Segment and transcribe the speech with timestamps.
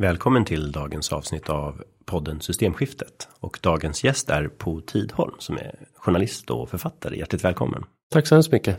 [0.00, 3.28] Välkommen till dagens avsnitt av podden Systemskiftet.
[3.40, 7.18] Och dagens gäst är Po Tidholm som är journalist och författare.
[7.18, 7.84] Hjärtligt välkommen.
[8.12, 8.78] Tack så hemskt mycket.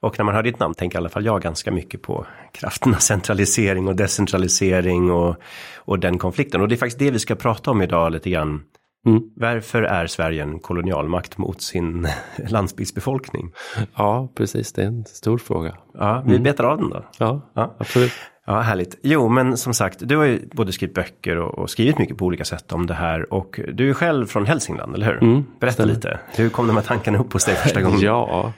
[0.00, 2.94] Och när man hör ditt namn tänker i alla fall jag ganska mycket på kraften
[2.94, 5.36] av centralisering och decentralisering och,
[5.76, 6.60] och den konflikten.
[6.60, 8.62] Och det är faktiskt det vi ska prata om idag lite grann.
[9.06, 9.22] Mm.
[9.36, 12.08] Varför är Sverige en kolonialmakt mot sin
[12.48, 13.52] landsbygdsbefolkning?
[13.94, 14.72] Ja, precis.
[14.72, 15.76] Det är en stor fråga.
[15.94, 16.42] Ja, vi mm.
[16.42, 17.04] betar av den då.
[17.18, 18.12] Ja, ja, absolut.
[18.46, 18.98] Ja, härligt.
[19.02, 22.24] Jo, men som sagt, du har ju både skrivit böcker och, och skrivit mycket på
[22.24, 23.32] olika sätt om det här.
[23.32, 25.22] Och du är själv från Hälsingland, eller hur?
[25.22, 26.20] Mm, Berätta lite.
[26.36, 28.00] Hur kom de här tankarna upp hos dig första gången?
[28.00, 28.52] ja,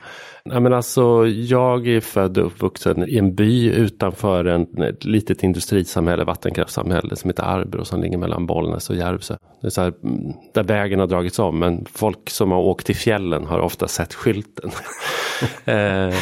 [0.46, 5.42] Nej, men alltså, jag är född och uppvuxen i en by utanför en, ett litet
[5.42, 9.36] industrisamhälle, vattenkraftsamhälle som heter Arbro som ligger mellan Bollnäs och Järvsö.
[9.60, 12.86] Det är så här, mm, där vägen har dragits om men folk som har åkt
[12.86, 14.70] till fjällen har ofta sett skylten.
[15.64, 16.14] eh,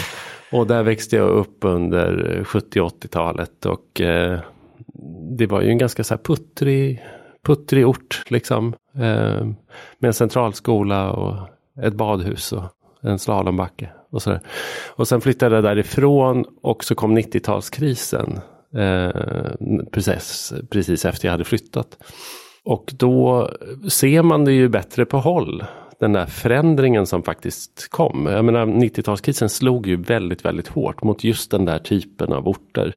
[0.53, 4.41] och där växte jag upp under 70-80-talet och eh,
[5.39, 7.03] det var ju en ganska så här puttrig,
[7.47, 8.75] puttrig ort liksom.
[8.95, 9.47] Eh,
[9.98, 11.48] med en centralskola och
[11.83, 12.64] ett badhus och
[13.03, 13.89] en slalombacke.
[14.11, 14.39] Och, så
[14.89, 18.41] och sen flyttade jag därifrån och så kom 90-talskrisen.
[18.75, 21.98] Eh, precis, precis efter jag hade flyttat.
[22.64, 23.50] Och då
[23.91, 25.64] ser man det ju bättre på håll.
[26.03, 28.27] Den där förändringen som faktiskt kom.
[28.27, 32.95] Jag menar 90-talskrisen slog ju väldigt, väldigt hårt mot just den där typen av orter.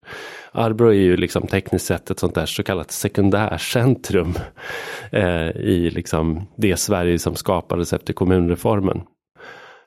[0.51, 4.33] Arbro är ju liksom tekniskt sett ett sånt där så kallat sekundärcentrum
[5.11, 9.01] eh, i liksom det Sverige som skapades efter kommunreformen.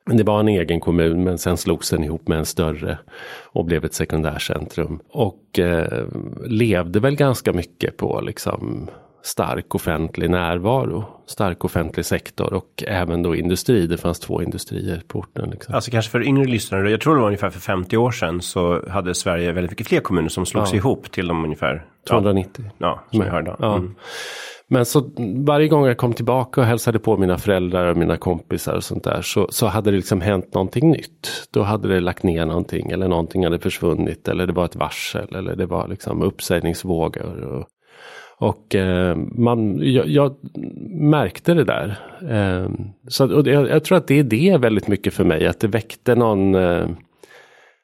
[0.07, 2.99] Det var en egen kommun men sen slogs den ihop med en större
[3.45, 5.01] och blev ett sekundärcentrum.
[5.09, 6.05] Och eh,
[6.47, 8.91] levde väl ganska mycket på liksom
[9.23, 13.87] stark offentlig närvaro, stark offentlig sektor och även då industri.
[13.87, 15.51] Det fanns två industrier på orten.
[15.51, 15.75] Liksom.
[15.75, 18.89] Alltså kanske för yngre lyssnare, jag tror det var ungefär för 50 år sedan så
[18.89, 20.77] hade Sverige väldigt mycket fler kommuner som slogs ja.
[20.77, 22.65] ihop till de ungefär 290.
[22.79, 23.57] Ja, som jag hörde.
[23.63, 23.95] Mm.
[24.71, 25.11] Men så
[25.47, 29.05] varje gång jag kom tillbaka och hälsade på mina föräldrar och mina kompisar och sånt
[29.05, 31.49] där så, så hade det liksom hänt någonting nytt.
[31.51, 35.35] Då hade det lagt ner någonting eller någonting hade försvunnit eller det var ett varsel
[35.35, 37.45] eller det var liksom uppsägningsvågor.
[37.45, 37.69] Och,
[38.41, 40.35] och eh, man, jag, jag,
[40.91, 41.99] märkte det där.
[42.31, 42.71] Eh,
[43.09, 45.69] så, och jag, jag, tror att det är det väldigt mycket för mig, att det
[45.69, 46.89] väckte någon eh,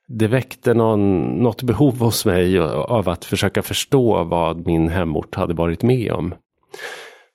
[0.09, 5.55] det väckte någon, något behov hos mig av att försöka förstå vad min hemort hade
[5.55, 6.35] varit med om.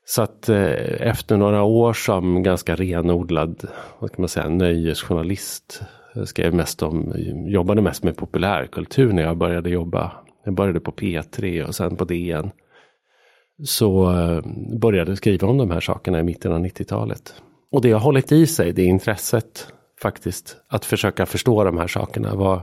[0.05, 3.67] Så att eh, efter några år som ganska renodlad,
[3.99, 5.81] vad kan man säga, nöjesjournalist.
[5.81, 5.87] Eh,
[6.19, 7.13] jag skrev mest om,
[7.47, 10.11] jobbade mest med populärkultur när jag började jobba.
[10.45, 12.51] Jag började på P3 och sen på DN.
[13.63, 14.41] Så eh,
[14.79, 17.33] började skriva om de här sakerna i mitten av 90-talet.
[17.71, 19.67] Och det har hållit i sig, det intresset
[20.01, 20.57] faktiskt.
[20.67, 22.61] Att försöka förstå de här sakerna, vad,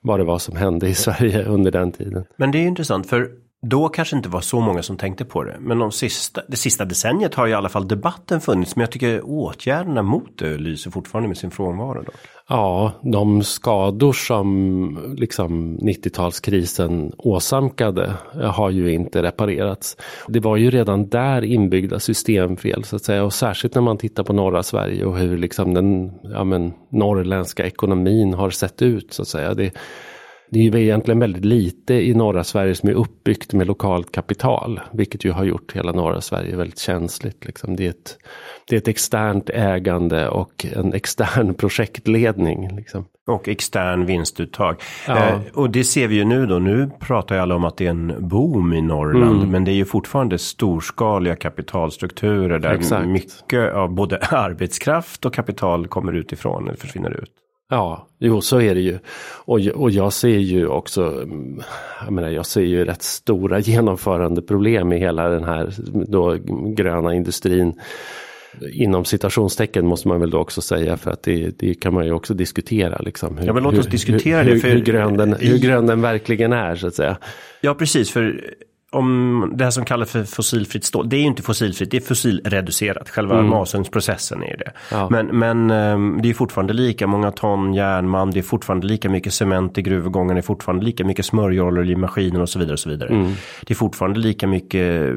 [0.00, 2.24] vad det var som hände i Sverige under den tiden.
[2.36, 3.30] Men det är intressant för
[3.62, 5.56] då kanske inte var så många som tänkte på det.
[5.60, 8.76] Men de sista, det sista decenniet har i alla fall debatten funnits.
[8.76, 12.02] Men jag tycker åtgärderna mot det lyser fortfarande med sin frånvaro.
[12.02, 12.12] Då.
[12.48, 19.96] Ja, de skador som liksom 90-talskrisen åsamkade har ju inte reparerats.
[20.28, 23.24] Det var ju redan där inbyggda systemfel så att säga.
[23.24, 27.66] Och särskilt när man tittar på norra Sverige och hur liksom den ja, men, norrländska
[27.66, 29.54] ekonomin har sett ut så att säga.
[29.54, 29.72] Det,
[30.50, 34.80] det är ju egentligen väldigt lite i norra Sverige som är uppbyggt med lokalt kapital.
[34.92, 37.44] Vilket ju har gjort hela norra Sverige väldigt känsligt.
[37.44, 37.76] Liksom.
[37.76, 38.18] Det, är ett,
[38.68, 42.76] det är ett externt ägande och en extern projektledning.
[42.76, 43.04] Liksom.
[43.26, 44.76] Och extern vinstuttag.
[45.06, 45.16] Ja.
[45.16, 46.58] Eh, och det ser vi ju nu då.
[46.58, 49.36] Nu pratar ju alla om att det är en boom i Norrland.
[49.36, 49.50] Mm.
[49.50, 52.58] Men det är ju fortfarande storskaliga kapitalstrukturer.
[52.58, 53.08] Där Exakt.
[53.08, 57.30] mycket av både arbetskraft och kapital kommer utifrån eller försvinner ut.
[57.70, 58.98] Ja, jo så är det ju.
[59.44, 61.26] Och, och jag ser ju också,
[62.04, 65.74] jag menar jag ser ju rätt stora genomförandeproblem i hela den här
[66.08, 66.36] då
[66.76, 67.80] gröna industrin.
[68.72, 72.12] Inom citationstecken måste man väl då också säga för att det, det kan man ju
[72.12, 72.98] också diskutera.
[72.98, 74.60] Liksom, hur, ja, men låt oss diskutera hur, det.
[74.60, 77.18] För, hur, grön den, hur grön den verkligen är så att säga.
[77.60, 78.54] Ja precis, för
[78.92, 82.00] om det här som kallas för fossilfritt stål, det är ju inte fossilfritt, det är
[82.00, 83.10] fossilreducerat.
[83.10, 83.50] Själva mm.
[83.50, 84.72] masugnsprocessen är det.
[84.90, 85.08] Ja.
[85.10, 89.34] Men, men ehm, det är fortfarande lika många ton järnmalm, det är fortfarande lika mycket
[89.34, 92.72] cement i gruvgången, det är fortfarande lika mycket smörjoljor i maskinen och så vidare.
[92.72, 93.08] Och så vidare.
[93.08, 93.32] Mm.
[93.66, 95.14] Det är fortfarande lika mycket eh,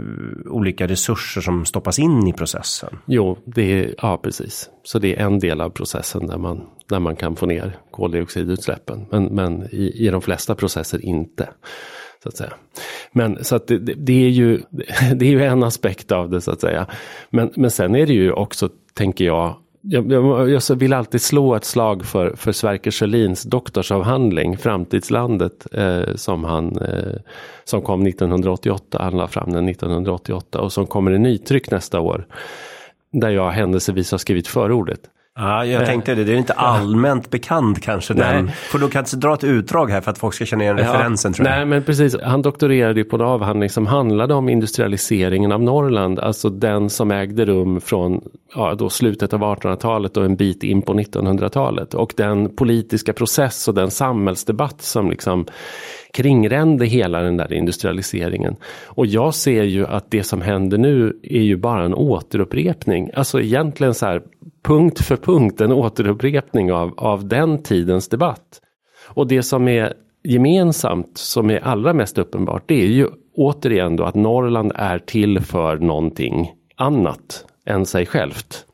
[0.51, 2.97] olika resurser som stoppas in i processen.
[3.05, 4.69] Jo, det är, ja precis.
[4.83, 9.05] Så det är en del av processen där man, där man kan få ner koldioxidutsläppen.
[9.11, 11.49] Men, men i, i de flesta processer inte.
[12.23, 12.53] Så att säga.
[13.11, 14.61] Men så att det, det, är ju,
[15.15, 16.85] det är ju en aspekt av det så att säga.
[17.29, 21.55] Men, men sen är det ju också, tänker jag, jag, jag, jag, vill alltid slå
[21.55, 27.15] ett slag för, för Sverker Sjölins doktorsavhandling Framtidslandet eh, som, han, eh,
[27.63, 28.97] som kom 1988.
[29.01, 32.27] Han la fram den 1988 och som kommer i nytryck nästa år.
[33.11, 34.99] Där jag händelsevis har skrivit förordet.
[35.39, 36.23] Ja, jag tänkte det.
[36.23, 38.13] Det är inte allmänt bekant kanske.
[38.13, 38.51] Den.
[38.51, 40.83] För då kan jag dra ett utdrag här för att folk ska känna igen ja,
[40.83, 41.33] referensen.
[41.33, 41.55] Tror jag.
[41.55, 42.15] Nej, men precis.
[42.23, 46.19] Han doktorerade på en avhandling som handlade om industrialiseringen av Norrland.
[46.19, 48.21] Alltså den som ägde rum från
[48.55, 51.93] ja, då slutet av 1800-talet och en bit in på 1900-talet.
[51.93, 55.45] Och den politiska process och den samhällsdebatt som liksom
[56.13, 58.55] kringrände hela den där industrialiseringen.
[58.85, 63.09] Och jag ser ju att det som händer nu är ju bara en återupprepning.
[63.13, 64.21] Alltså egentligen så här
[64.63, 68.61] punkt för punkt en återupprepning av, av den tidens debatt.
[69.07, 74.03] Och det som är gemensamt, som är allra mest uppenbart, det är ju återigen då
[74.03, 78.65] att Norrland är till för någonting annat än sig självt.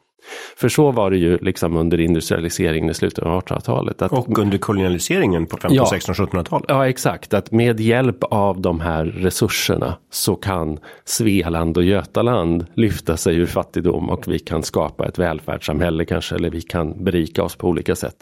[0.57, 4.01] För så var det ju liksom under industrialiseringen i slutet av 1800-talet.
[4.01, 6.66] Och under kolonialiseringen på 15, ja, 16, 1700-talet.
[6.68, 7.33] Ja, exakt.
[7.33, 13.45] Att med hjälp av de här resurserna så kan Svealand och Götaland lyfta sig ur
[13.45, 17.95] fattigdom och vi kan skapa ett välfärdssamhälle kanske, eller vi kan berika oss på olika
[17.95, 18.16] sätt.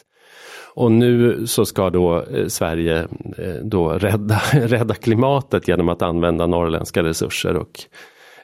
[0.76, 3.00] Och nu så ska då eh, Sverige
[3.38, 7.80] eh, då rädda, rädda klimatet genom att använda norrländska resurser och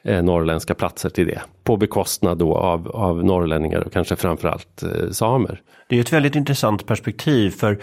[0.02, 1.40] eh, norrländska platser till det.
[1.64, 5.60] På bekostnad då av, av norrlänningar och kanske framförallt eh, samer.
[5.88, 7.78] Det är ett väldigt intressant perspektiv för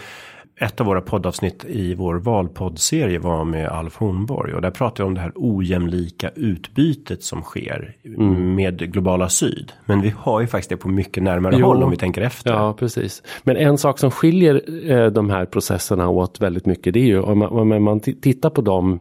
[0.60, 5.06] ett av våra poddavsnitt i vår valpoddserie var med Alf Hornborg och där pratade jag
[5.06, 8.54] om det här ojämlika utbytet som sker mm.
[8.54, 9.72] med globala syd.
[9.84, 11.66] Men vi har ju faktiskt det på mycket närmare jo.
[11.66, 12.52] håll om vi tänker efter.
[12.52, 13.22] Ja, precis.
[13.42, 17.20] Men en sak som skiljer eh, de här processerna åt väldigt mycket det är ju
[17.20, 19.00] om man, om man tittar på dem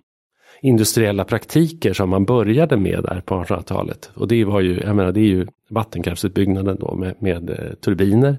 [0.62, 4.12] industriella praktiker som man började med där på 1800-talet.
[4.14, 8.38] Och det var ju, jag menar, det är ju vattenkraftsutbyggnaden då med, med eh, turbiner.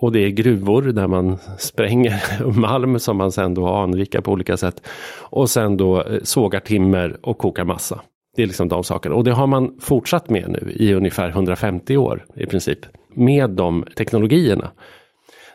[0.00, 2.22] Och det är gruvor där man spränger
[2.60, 4.88] malm som man sen då anrikar på olika sätt.
[5.20, 8.00] Och sen då eh, sågar timmer och kokar massa.
[8.36, 9.14] Det är liksom de sakerna.
[9.14, 12.78] Och det har man fortsatt med nu i ungefär 150 år i princip.
[13.14, 14.70] Med de teknologierna.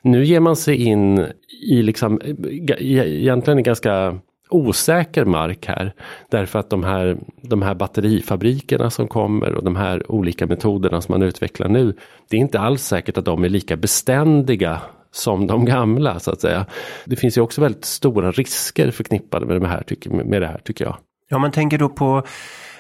[0.02, 1.26] Nu ger man sig in
[1.70, 4.20] i liksom, eh, egentligen ganska
[4.54, 5.94] osäker mark här.
[6.30, 11.14] Därför att de här, de här batterifabrikerna som kommer och de här olika metoderna som
[11.14, 11.96] man utvecklar nu.
[12.30, 16.42] Det är inte alls säkert att de är lika beständiga som de gamla så att
[16.42, 16.66] säga.
[17.06, 19.84] Det finns ju också väldigt stora risker förknippade med det här,
[20.24, 20.96] med det här tycker jag.
[21.30, 22.24] Ja, man tänker då på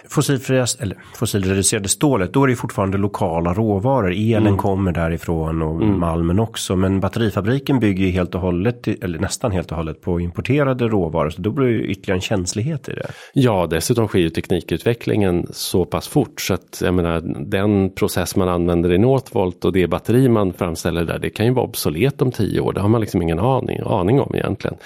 [0.09, 4.11] fossilfria, eller fossilreducerade stålet, då är det fortfarande lokala råvaror.
[4.11, 4.57] Elen mm.
[4.57, 5.99] kommer därifrån och mm.
[5.99, 6.75] malmen också.
[6.75, 11.29] Men batterifabriken bygger ju helt och hållet, eller nästan helt och hållet på importerade råvaror.
[11.29, 13.07] Så då blir det ytterligare en känslighet i det.
[13.33, 18.49] Ja, dessutom sker ju teknikutvecklingen så pass fort så att jag menar den process man
[18.49, 22.31] använder i Northvolt och det batteri man framställer där, det kan ju vara obsolet om
[22.31, 22.73] tio år.
[22.73, 24.77] Det har man liksom ingen aning, aning om egentligen.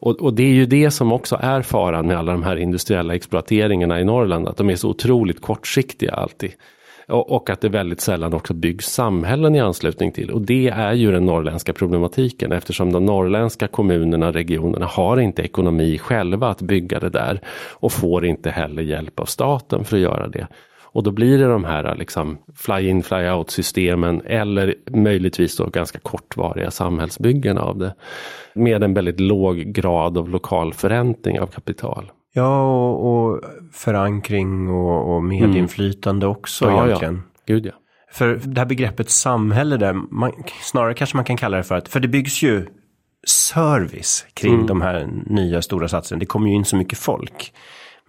[0.00, 3.14] Och, och, det är ju det som också är faran med alla de här industriella
[3.14, 6.52] exploateringarna i Norrland, att de är så otroligt kortsiktiga alltid.
[7.08, 10.30] Och, och att det väldigt sällan också byggs samhällen i anslutning till.
[10.30, 15.98] Och det är ju den norrländska problematiken eftersom de norrländska kommunerna, regionerna har inte ekonomi
[15.98, 17.40] själva att bygga det där.
[17.72, 20.46] Och får inte heller hjälp av staten för att göra det.
[20.92, 26.70] Och då blir det de här liksom fly-in fly-out systemen eller möjligtvis då ganska kortvariga
[26.70, 27.94] samhällsbyggen av det.
[28.54, 32.10] Med en väldigt låg grad av lokal förräntning av kapital.
[32.32, 33.40] Ja, och, och
[33.72, 36.36] förankring och, och medinflytande mm.
[36.36, 37.14] också ja, egentligen.
[37.14, 37.54] Ja.
[37.54, 37.72] Gud ja.
[38.12, 40.32] För det här begreppet samhälle där, man,
[40.62, 42.66] snarare kanske man kan kalla det för att, för det byggs ju
[43.26, 44.66] service kring mm.
[44.66, 46.18] de här nya stora satserna.
[46.18, 47.52] Det kommer ju in så mycket folk.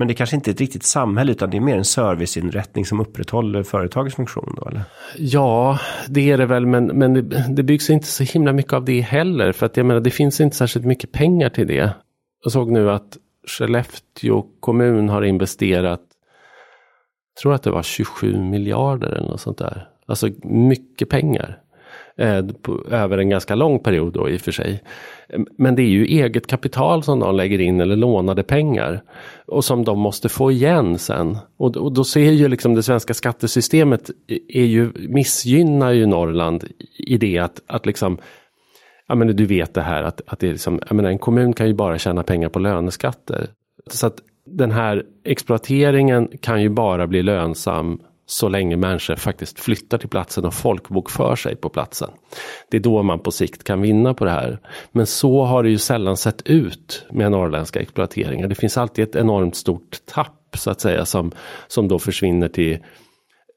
[0.01, 2.99] Men det kanske inte är ett riktigt samhälle utan det är mer en serviceinrättning som
[2.99, 4.81] upprätthåller företagets funktion då eller?
[5.17, 8.85] Ja, det är det väl men, men det, det byggs inte så himla mycket av
[8.85, 11.93] det heller för att jag menar det finns inte särskilt mycket pengar till det.
[12.43, 13.17] Jag såg nu att
[13.47, 16.01] Skellefteå kommun har investerat,
[17.35, 19.87] jag tror att det var 27 miljarder eller något sånt där.
[20.05, 21.59] Alltså mycket pengar.
[22.17, 24.83] Eh, på, över en ganska lång period då i och för sig.
[25.57, 29.03] Men det är ju eget kapital som de lägger in eller lånade pengar.
[29.47, 31.37] Och som de måste få igen sen.
[31.57, 34.09] Och, och då ser ju liksom det svenska skattesystemet
[34.47, 36.63] är ju, missgynnar ju Norrland
[37.07, 38.17] i det att, att liksom
[39.07, 41.53] Ja men du vet det här att, att det är liksom, jag menar, en kommun
[41.53, 43.47] kan ju bara tjäna pengar på löneskatter.
[43.87, 44.15] Så att
[44.45, 47.99] den här exploateringen kan ju bara bli lönsam
[48.31, 52.09] så länge människor faktiskt flyttar till platsen och folkbokför sig på platsen.
[52.69, 54.59] Det är då man på sikt kan vinna på det här.
[54.91, 58.47] Men så har det ju sällan sett ut med norrländska exploateringar.
[58.47, 61.31] Det finns alltid ett enormt stort tapp så att säga som,
[61.67, 62.79] som då försvinner till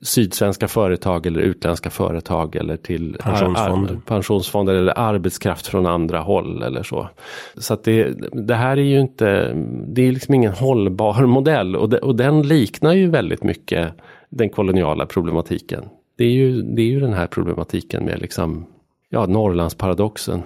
[0.04, 6.62] sydsvenska företag eller utländska företag eller till pensionsfonder, ar, pensionsfonder eller arbetskraft från andra håll
[6.62, 7.08] eller så.
[7.56, 9.52] Så att det, det här är ju inte,
[9.88, 13.94] det är liksom ingen hållbar modell och, de, och den liknar ju väldigt mycket
[14.36, 15.84] den koloniala problematiken.
[16.18, 18.66] Det är ju, det är ju den här problematiken med liksom,
[19.08, 20.42] ja, Norrlandsparadoxen.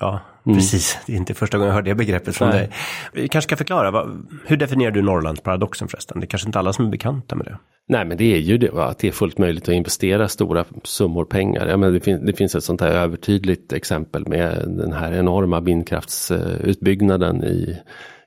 [0.00, 0.58] Ja, mm.
[0.58, 0.98] precis.
[1.06, 2.58] Det är inte första gången jag hör det begreppet från Nej.
[2.58, 2.70] dig.
[3.12, 6.20] Vi kanske ska förklara, vad, hur definierar du Norrlandsparadoxen förresten?
[6.20, 7.58] Det är kanske inte alla som är bekanta med det.
[7.88, 8.84] Nej men det är ju det, va?
[8.84, 11.66] att det är fullt möjligt att investera stora summor pengar.
[11.66, 15.60] Ja, men det, fin det finns ett sånt här övertydligt exempel med den här enorma
[15.60, 17.78] vindkraftsutbyggnaden i,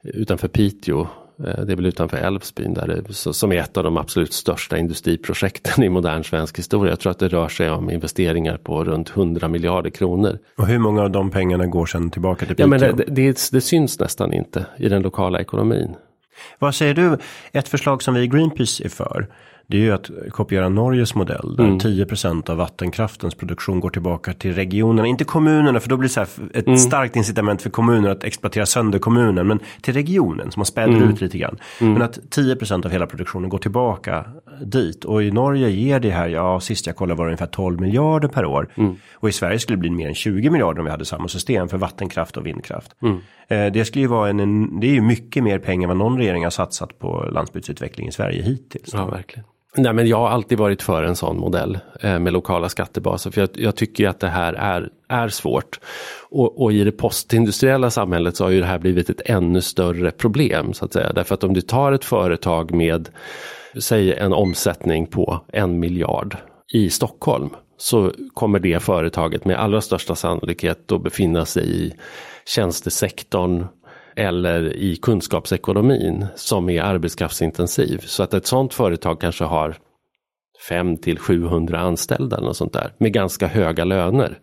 [0.03, 4.33] utanför Piteå det är väl utanför Älvsbyn där det, som är ett av de absolut
[4.33, 6.91] största industriprojekten i modern svensk historia.
[6.91, 10.39] Jag tror att det rör sig om investeringar på runt 100 miljarder kronor.
[10.57, 12.63] Och hur många av de pengarna går sedan tillbaka till Piteå?
[12.63, 15.95] Ja, men det, det, det syns nästan inte i den lokala ekonomin.
[16.59, 17.17] Vad säger du,
[17.51, 19.27] ett förslag som vi i Greenpeace är för,
[19.67, 21.77] det är ju att kopiera Norges modell där mm.
[21.77, 25.07] 10% av vattenkraftens produktion går tillbaka till regionerna.
[25.07, 26.77] Inte kommunerna för då blir det så här ett mm.
[26.77, 29.47] starkt incitament för kommuner att exploatera sönder kommunen.
[29.47, 31.09] Men till regionen som man späder mm.
[31.09, 31.57] ut lite grann.
[31.81, 31.93] Mm.
[31.93, 34.25] Men att 10% av hela produktionen går tillbaka
[34.61, 35.05] dit.
[35.05, 38.27] Och i Norge ger det här, ja sist jag kollade var det ungefär 12 miljarder
[38.27, 38.69] per år.
[38.75, 38.95] Mm.
[39.13, 41.69] Och i Sverige skulle det bli mer än 20 miljarder om vi hade samma system
[41.69, 42.91] för vattenkraft och vindkraft.
[43.01, 43.17] Mm.
[43.47, 45.97] Eh, det skulle ju vara en, en, det är ju mycket mer pengar än vad
[45.97, 48.89] någon regering har satsat på landsbygdsutveckling i Sverige hittills.
[48.93, 49.45] Ja, verkligen.
[49.77, 53.31] Nej, men jag har alltid varit för en sån modell eh, med lokala skattebaser.
[53.31, 55.79] För jag, jag, tycker att det här är, är svårt.
[56.29, 60.11] Och, och, i det postindustriella samhället så har ju det här blivit ett ännu större
[60.11, 60.73] problem.
[60.73, 61.13] så att säga.
[61.13, 63.09] Därför att om du tar ett företag med,
[63.79, 66.37] säg en omsättning på en miljard
[66.73, 67.49] i Stockholm.
[67.77, 71.93] Så kommer det företaget med allra största sannolikhet att befinna sig i
[72.45, 73.65] tjänstesektorn
[74.15, 77.97] eller i kunskapsekonomin som är arbetskraftsintensiv.
[78.05, 79.77] Så att ett sådant företag kanske har
[80.69, 84.39] 5 till 700 anställda eller sånt där med ganska höga löner.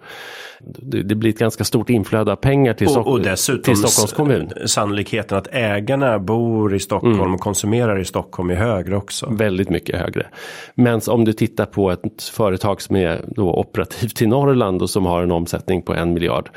[0.61, 4.51] Det, det blir ett ganska stort inflöde av pengar till, och, och till Stockholms kommun.
[4.67, 7.35] Sannolikheten att ägarna bor i Stockholm mm.
[7.35, 9.27] och konsumerar i Stockholm är högre också.
[9.31, 10.27] Väldigt mycket högre.
[10.75, 15.07] Men om du tittar på ett företag som är då operativt i Norrland och som
[15.07, 16.51] har en omsättning på en miljard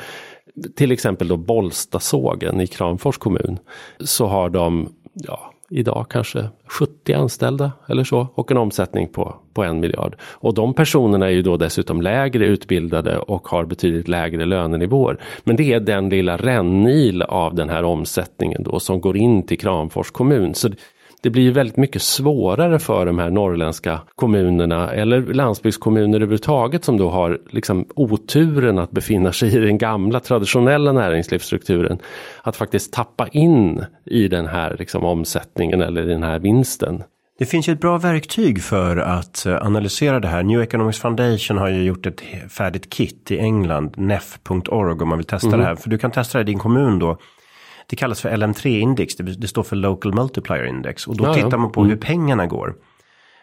[0.75, 3.59] till exempel då Bollstasågen i Kramfors kommun
[3.99, 9.63] så har de ja, idag kanske 70 anställda eller så och en omsättning på, på
[9.63, 10.15] en miljard.
[10.21, 15.21] Och de personerna är ju då dessutom lägre utbildade och har betydligt lägre lönenivåer.
[15.43, 19.59] Men det är den lilla rännil av den här omsättningen då som går in till
[19.59, 20.53] Kramfors kommun.
[20.53, 20.69] Så
[21.25, 27.09] det blir väldigt mycket svårare för de här norrländska kommunerna eller landsbygdskommuner överhuvudtaget som då
[27.09, 31.99] har liksom oturen att befinna sig i den gamla traditionella näringslivsstrukturen.
[32.41, 37.03] Att faktiskt tappa in i den här liksom omsättningen eller den här vinsten.
[37.39, 40.43] Det finns ju ett bra verktyg för att eh, analysera det här.
[40.43, 45.27] New Economics Foundation har ju gjort ett färdigt kit i England, nef.org om man vill
[45.27, 45.59] testa mm.
[45.59, 45.75] det här.
[45.75, 47.17] För du kan testa det i din kommun då
[47.87, 51.07] det kallas för LM3-index, det, det, står för Local Multiplier Index.
[51.07, 51.57] Och då ja, tittar ja.
[51.57, 51.89] man på mm.
[51.89, 52.75] hur pengarna går.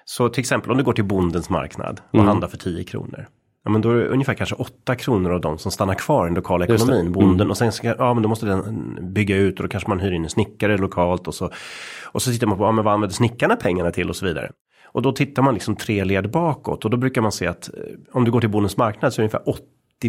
[0.04, 2.26] Så till exempel om du går till bondens marknad och mm.
[2.26, 3.26] handlar för 10 kronor.
[3.64, 6.28] Ja men då är det ungefär kanske 8 kronor av dem som stannar kvar i
[6.28, 7.12] den lokala ekonomin, mm.
[7.12, 7.50] bonden.
[7.50, 10.12] Och sen ska, ja men då måste den bygga ut och då kanske man hyr
[10.12, 11.28] in en snickare lokalt.
[11.28, 11.50] Och så,
[12.04, 14.50] och så tittar man på, ja men vad använder snickarna pengarna till och så vidare.
[14.84, 17.82] Och då tittar man liksom tre led bakåt och då brukar man se att eh,
[18.12, 19.48] om du går till bondens marknad så är det ungefär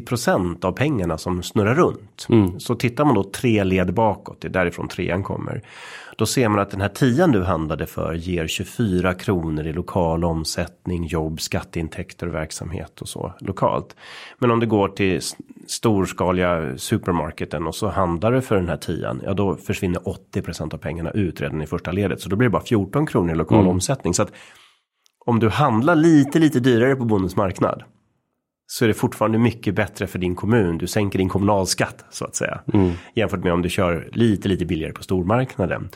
[0.02, 2.26] 80 av pengarna som snurrar runt.
[2.30, 2.60] Mm.
[2.60, 5.62] Så tittar man då tre led bakåt, det är därifrån trean kommer.
[6.18, 10.24] Då ser man att den här tian du handlade för ger 24 kronor i lokal
[10.24, 13.96] omsättning, jobb, skatteintäkter och verksamhet och så lokalt.
[14.40, 15.22] Men om du går till
[15.68, 20.00] storskaliga supermarketen och så handlar du för den här tian, ja då försvinner
[20.36, 22.22] 80% av pengarna ut redan i första ledet.
[22.22, 23.70] Så då blir det bara 14 kronor i lokal mm.
[23.70, 24.14] omsättning.
[24.14, 24.32] Så att
[25.26, 27.84] om du handlar lite, lite dyrare på bondens marknad
[28.68, 30.78] så är det fortfarande mycket bättre för din kommun.
[30.78, 32.62] Du sänker din kommunalskatt så att säga.
[32.74, 32.92] Mm.
[33.16, 35.90] Jämfört med om du kör lite, lite billigare på stormarknaden.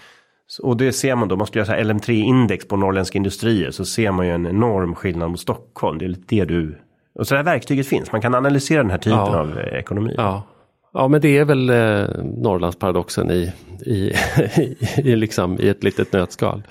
[0.64, 4.26] Och det ser man då, man skulle göra LM3-index på norrländska industrier så ser man
[4.26, 5.98] ju en enorm skillnad mot Stockholm.
[5.98, 6.78] Det är lite det du...
[7.20, 9.40] Och så det här verktyget finns, man kan analysera den här typen ja.
[9.40, 10.14] av eh, ekonomi.
[10.18, 10.44] Ja.
[10.94, 13.54] ja, men det är väl eh, Norrlandsparadoxen i,
[13.86, 14.14] i,
[14.98, 16.64] i, liksom, i ett litet nötskal.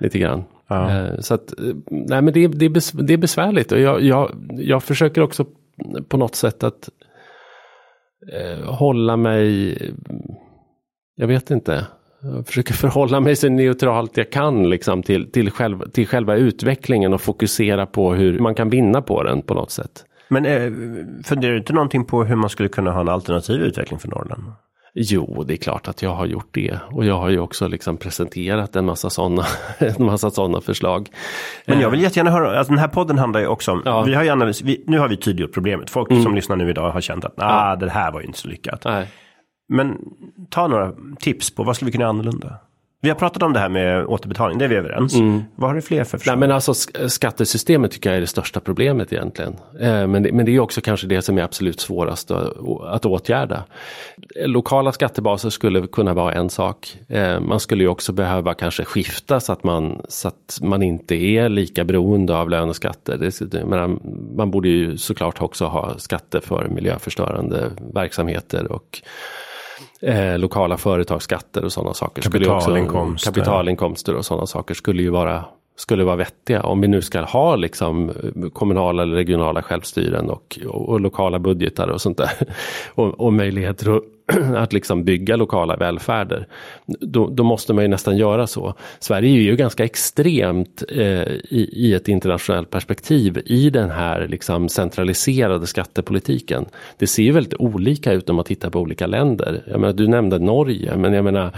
[0.00, 0.44] Lite grann.
[0.68, 0.90] Ja.
[0.90, 4.82] Eh, så att, eh, nej men det, det, det är besvärligt och jag, jag, jag
[4.82, 5.46] försöker också
[6.08, 6.88] på något sätt att
[8.32, 9.78] eh, hålla mig,
[11.16, 11.86] jag vet inte,
[12.20, 17.12] jag försöker förhålla mig så neutralt jag kan liksom till, till, själv, till själva utvecklingen
[17.12, 20.04] och fokusera på hur man kan vinna på den på något sätt.
[20.28, 20.72] Men eh,
[21.24, 24.42] funderar du inte någonting på hur man skulle kunna ha en alternativ utveckling för Norrland?
[24.98, 26.78] Jo, det är klart att jag har gjort det.
[26.90, 29.44] Och jag har ju också liksom presenterat en massa sådana
[29.78, 31.08] en massa såna förslag.
[31.66, 34.02] Men jag vill jättegärna höra, alltså den här podden handlar ju också om, ja.
[34.02, 35.90] vi har ju analys, vi, nu har vi tydliggjort problemet.
[35.90, 36.22] Folk mm.
[36.22, 37.76] som lyssnar nu idag har känt att nah, ja.
[37.76, 38.82] det här var ju inte så lyckat.
[38.84, 39.08] Nej.
[39.68, 39.98] Men
[40.50, 42.58] ta några tips på vad skulle vi kunna göra annorlunda?
[43.06, 45.14] Vi har pratat om det här med återbetalning, det är vi överens.
[45.14, 45.42] Mm.
[45.56, 46.32] Vad har du fler för förslag?
[46.32, 46.74] Nej, men alltså,
[47.08, 49.56] skattesystemet tycker jag är det största problemet egentligen.
[49.80, 52.52] Eh, men, det, men det är också kanske det som är absolut svårast att,
[52.84, 53.64] att åtgärda.
[54.36, 56.98] Lokala skattebaser skulle kunna vara en sak.
[57.08, 61.14] Eh, man skulle ju också behöva kanske skifta så att man, så att man inte
[61.14, 63.30] är lika beroende av löneskatter.
[63.40, 64.00] Det, man,
[64.36, 69.02] man borde ju såklart också ha skatter för miljöförstörande verksamheter och
[70.00, 72.22] eh, lokala företagsskatter och sådana saker.
[72.22, 73.12] Kapitalinkomster.
[73.12, 75.44] Också, kapitalinkomster och sådana saker skulle ju vara
[75.76, 76.62] skulle vara vettiga.
[76.62, 78.12] Om vi nu ska ha liksom
[78.52, 82.30] kommunala eller regionala självstyren och, och, och lokala budgetar och sånt där.
[82.94, 84.02] Och, och möjligheter att
[84.56, 86.46] att liksom bygga lokala välfärder.
[86.86, 88.74] Då, då, måste man ju nästan göra så.
[88.98, 94.68] Sverige är ju ganska extremt eh, i, i, ett internationellt perspektiv i den här liksom
[94.68, 96.64] centraliserade skattepolitiken.
[96.98, 99.62] Det ser ju väldigt olika ut om man tittar på olika länder.
[99.66, 101.52] Jag menar, du nämnde Norge, men jag menar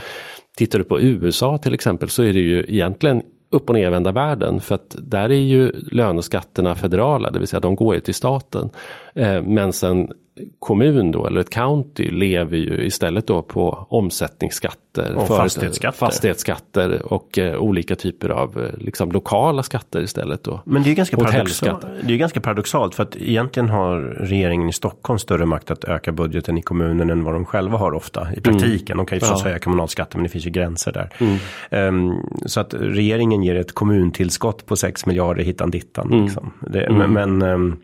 [0.59, 4.61] Tittar du på USA till exempel så är det ju egentligen upp och nervända världen
[4.61, 8.71] för att där är ju löneskatterna federala, det vill säga de går ju till staten.
[9.15, 10.13] Eh, men sen
[10.59, 15.15] kommun då, eller ett county, lever ju istället då på omsättningsskatter.
[15.15, 15.99] Och fastighetsskatter.
[15.99, 20.61] fastighetsskatter och eh, olika typer av eh, liksom, lokala skatter istället då.
[20.65, 24.73] Men det är, ganska paradoxalt, det är ganska paradoxalt för att egentligen har regeringen i
[24.73, 28.41] Stockholm större makt att öka budgeten i kommunen än vad de själva har ofta i
[28.41, 28.95] praktiken.
[28.95, 28.97] Mm.
[28.97, 29.49] De kan ju förstås ja.
[29.49, 31.11] höja kommunalskatten men det finns ju gränser där.
[31.19, 32.09] Mm.
[32.11, 36.13] Um, så att regeringen ger ett kommuntillskott på 6 miljarder hittan dittan.
[36.13, 36.25] Mm.
[36.25, 36.53] Liksom.
[36.61, 37.13] Det, mm.
[37.13, 37.77] Men, men um,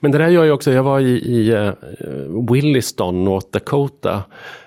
[0.00, 4.22] men det där gör ju också, jag var i, i uh, Williston, North Dakota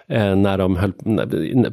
[0.09, 0.93] när de höll,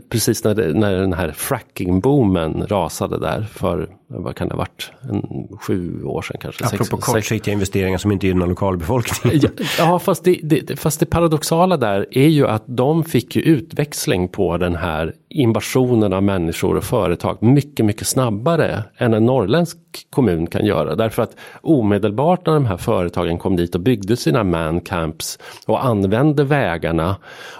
[0.08, 4.92] precis när, det, när den här frackingboomen rasade där för, vad kan det ha varit,
[5.10, 6.64] en, sju år sedan kanske.
[6.64, 9.40] Apropå kortsiktiga investeringar som inte gynnar lokalbefolkningen.
[9.58, 13.42] ja, ja, fast det, det, fast det paradoxala där är ju att de fick ju
[13.42, 19.78] utväxling på den här invasionen av människor och företag mycket, mycket snabbare än en norrländsk
[20.10, 20.94] kommun kan göra.
[20.94, 26.44] Därför att omedelbart när de här företagen kom dit och byggde sina mancamps och använde
[26.44, 27.16] vägarna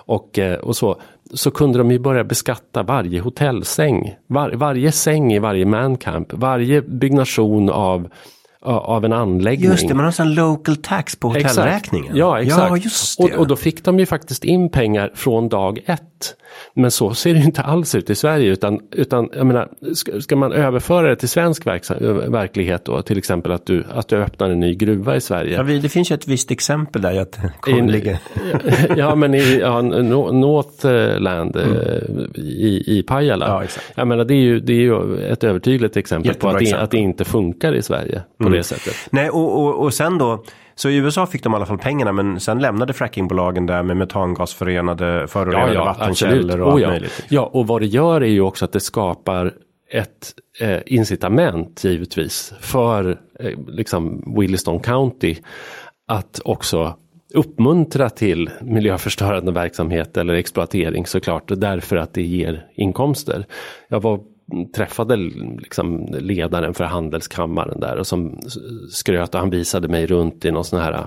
[0.07, 1.01] och, eh, och så,
[1.35, 4.15] så kunde de ju börja beskatta varje hotellsäng.
[4.27, 8.09] Var, varje säng i varje mancamp, varje byggnation av
[8.65, 9.71] av en anläggning.
[9.71, 12.07] Just det, man har sån local tax på hotellräkningen.
[12.07, 12.19] Exakt.
[12.19, 12.85] Ja, exakt.
[13.19, 13.25] Ja.
[13.25, 16.03] Och, och, då fick de ju faktiskt in pengar från dag ett.
[16.75, 20.37] Men så ser det inte alls ut i Sverige utan, utan jag menar, ska, ska
[20.37, 24.61] man överföra det till svensk verklighet då, till exempel att du, att du öppnar en
[24.61, 25.57] ny gruva i Sverige.
[25.57, 28.19] Ja, det finns ju ett visst exempel där att ligger.
[28.97, 32.31] ja, men i ja, Northland mm.
[32.35, 33.49] i, i Pajala.
[33.49, 33.93] Ja, exakt.
[33.95, 36.75] Jag menar, det är ju, det är ju ett övertydligt exempel Jättebra på att det,
[36.75, 38.57] att det inte funkar i Sverige på mm.
[38.57, 38.95] det sättet.
[39.11, 42.13] Nej, och, och, och sen då så i USA fick de i alla fall pengarna
[42.13, 46.89] men sen lämnade frackingbolagen där med metangasförenade förorenade ja, ja, vattenkällor och oh, allt ja.
[46.89, 47.25] möjligt.
[47.29, 49.53] Ja, och vad det gör är ju också att det skapar
[49.93, 55.37] ett eh, incitament givetvis för eh, liksom Williston County
[56.09, 56.97] att också
[57.35, 63.47] uppmuntra till miljöförstörande verksamhet eller exploatering såklart därför att det ger inkomster.
[63.89, 64.21] Jag var
[64.77, 65.17] träffade
[65.59, 68.41] liksom ledaren för handelskammaren där och som
[68.91, 71.07] skröt och han visade mig runt i någon sån här äh,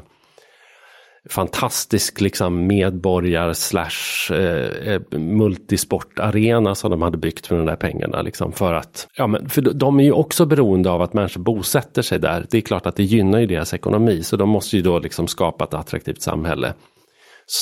[1.29, 8.21] fantastisk liksom medborgar slash eh, multisportarena som de hade byggt för de där pengarna.
[8.21, 12.01] Liksom för att, ja men för de är ju också beroende av att människor bosätter
[12.01, 12.45] sig där.
[12.49, 15.27] Det är klart att det gynnar ju deras ekonomi så de måste ju då liksom
[15.27, 16.73] skapa ett attraktivt samhälle.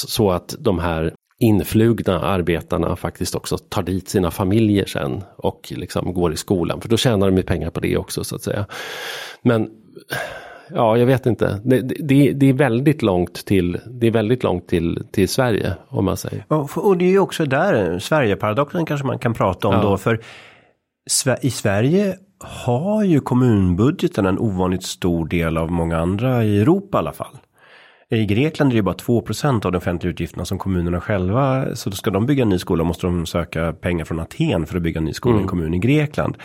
[0.08, 6.14] Så att de här influgna arbetarna faktiskt också tar dit sina familjer sen och liksom
[6.14, 6.82] går i skolan.
[6.82, 8.66] För då tjänar de ju pengar på det också så att säga.
[9.42, 9.70] Men
[10.70, 11.62] ja, jag vet inte.
[11.64, 16.06] Det, det, det, är väldigt långt till, det är väldigt långt till, till Sverige om
[16.06, 16.46] man säger.
[16.48, 19.82] Och, det är ju också där Sverigeparadoxen kanske man kan prata om ja.
[19.82, 19.98] då.
[19.98, 20.22] För
[21.42, 27.00] i Sverige har ju kommunbudgeten en ovanligt stor del av många andra i Europa i
[27.00, 27.38] alla fall.
[28.12, 31.96] I Grekland är det bara 2% av de offentliga utgifterna som kommunerna själva, så då
[31.96, 34.98] ska de bygga en ny skola måste de söka pengar från Aten för att bygga
[34.98, 35.50] en ny skola i en mm.
[35.50, 36.38] kommun i Grekland.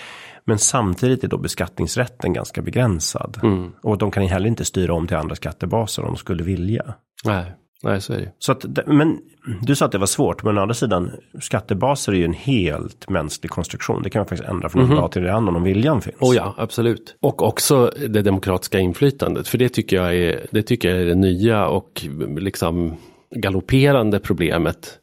[0.44, 3.40] Men samtidigt är då beskattningsrätten ganska begränsad.
[3.42, 3.73] Mm.
[3.83, 6.94] Och de kan heller inte styra om till andra skattebaser om de skulle vilja.
[7.25, 7.53] Nej.
[7.83, 8.33] Nej, så är det.
[8.38, 9.19] Så att, men
[9.62, 13.11] du sa att det var svårt, men å andra sidan skattebaser är ju en helt
[13.11, 14.03] mänsklig konstruktion.
[14.03, 16.16] Det kan man faktiskt ändra från mm en dag till en annan om viljan finns.
[16.21, 17.16] Oh ja, absolut.
[17.21, 21.14] Och också det demokratiska inflytandet, för det tycker jag är det, tycker jag är det
[21.14, 22.07] nya och
[22.38, 22.97] liksom
[23.35, 24.99] galopperande problemet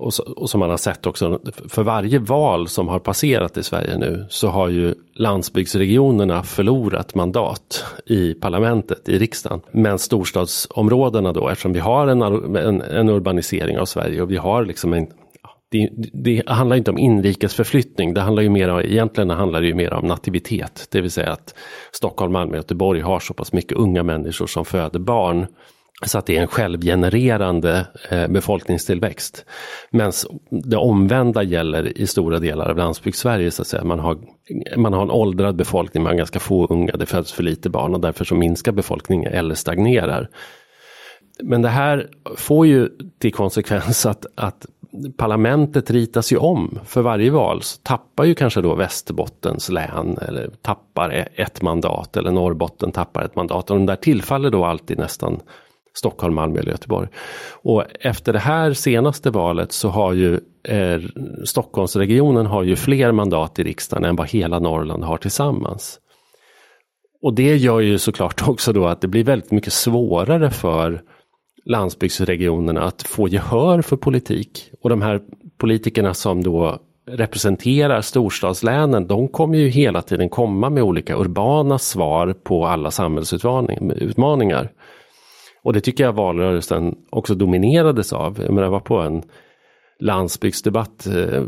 [0.00, 3.62] och, så, och, som man har sett också, för varje val som har passerat i
[3.62, 9.60] Sverige nu så har ju landsbygdsregionerna förlorat mandat i parlamentet, i riksdagen.
[9.72, 12.22] Men storstadsområdena då, eftersom vi har en,
[12.56, 15.06] en, en urbanisering av Sverige och vi har liksom en
[15.70, 19.74] det, det, handlar inte om inrikesförflyttning, det handlar ju mer om, egentligen handlar det ju
[19.74, 20.88] mer om nativitet.
[20.90, 21.54] Det vill säga att
[21.92, 25.46] Stockholm, Malmö och Göteborg har så pass mycket unga människor som föder barn
[26.06, 29.44] så att det är en självgenererande eh, befolkningstillväxt.
[29.90, 30.12] Men
[30.50, 33.50] det omvända gäller i stora delar av landsbygdssverige.
[33.50, 33.84] Så att säga.
[33.84, 34.18] Man, har,
[34.76, 37.94] man har en åldrad befolkning, man har ganska få unga, det föds för lite barn
[37.94, 40.28] och därför så minskar befolkningen eller stagnerar.
[41.42, 44.66] Men det här får ju till konsekvens att, att
[45.16, 47.62] parlamentet ritas ju om för varje val.
[47.62, 53.36] Så tappar ju kanske då Västerbottens län eller tappar ett mandat eller Norrbotten tappar ett
[53.36, 53.70] mandat.
[53.70, 55.40] Och de där tillfaller då alltid nästan
[55.94, 57.08] Stockholm, Malmö eller Göteborg.
[57.62, 61.00] Och efter det här senaste valet så har ju eh,
[61.44, 65.98] Stockholmsregionen har ju fler mandat i riksdagen än vad hela Norrland har tillsammans.
[67.22, 71.02] Och det gör ju såklart också då att det blir väldigt mycket svårare för
[71.64, 74.70] landsbygdsregionerna att få gehör för politik.
[74.82, 75.20] Och de här
[75.58, 82.32] politikerna som då representerar storstadslänen, de kommer ju hela tiden komma med olika urbana svar
[82.32, 84.70] på alla samhällsutmaningar.
[85.62, 88.38] Och det tycker jag valrörelsen också dominerades av.
[88.40, 89.22] Jag menar, jag var på en
[90.00, 91.44] landsbygdsdebatt eh,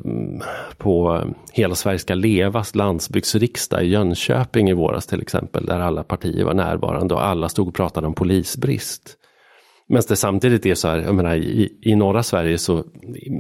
[0.77, 6.03] på eh, Hela Sverige ska levas landsbygdsriksdag i Jönköping i våras till exempel, där alla
[6.03, 9.19] partier var närvarande och alla stod och pratade om polisbrist.
[9.93, 12.85] Men det samtidigt är så här, jag menar, i, i norra Sverige så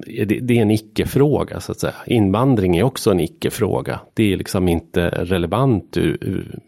[0.06, 1.92] är det, det är en icke-fråga så att säga.
[2.06, 4.00] Invandring är också en icke-fråga.
[4.14, 6.58] Det är liksom inte relevant ur, ur,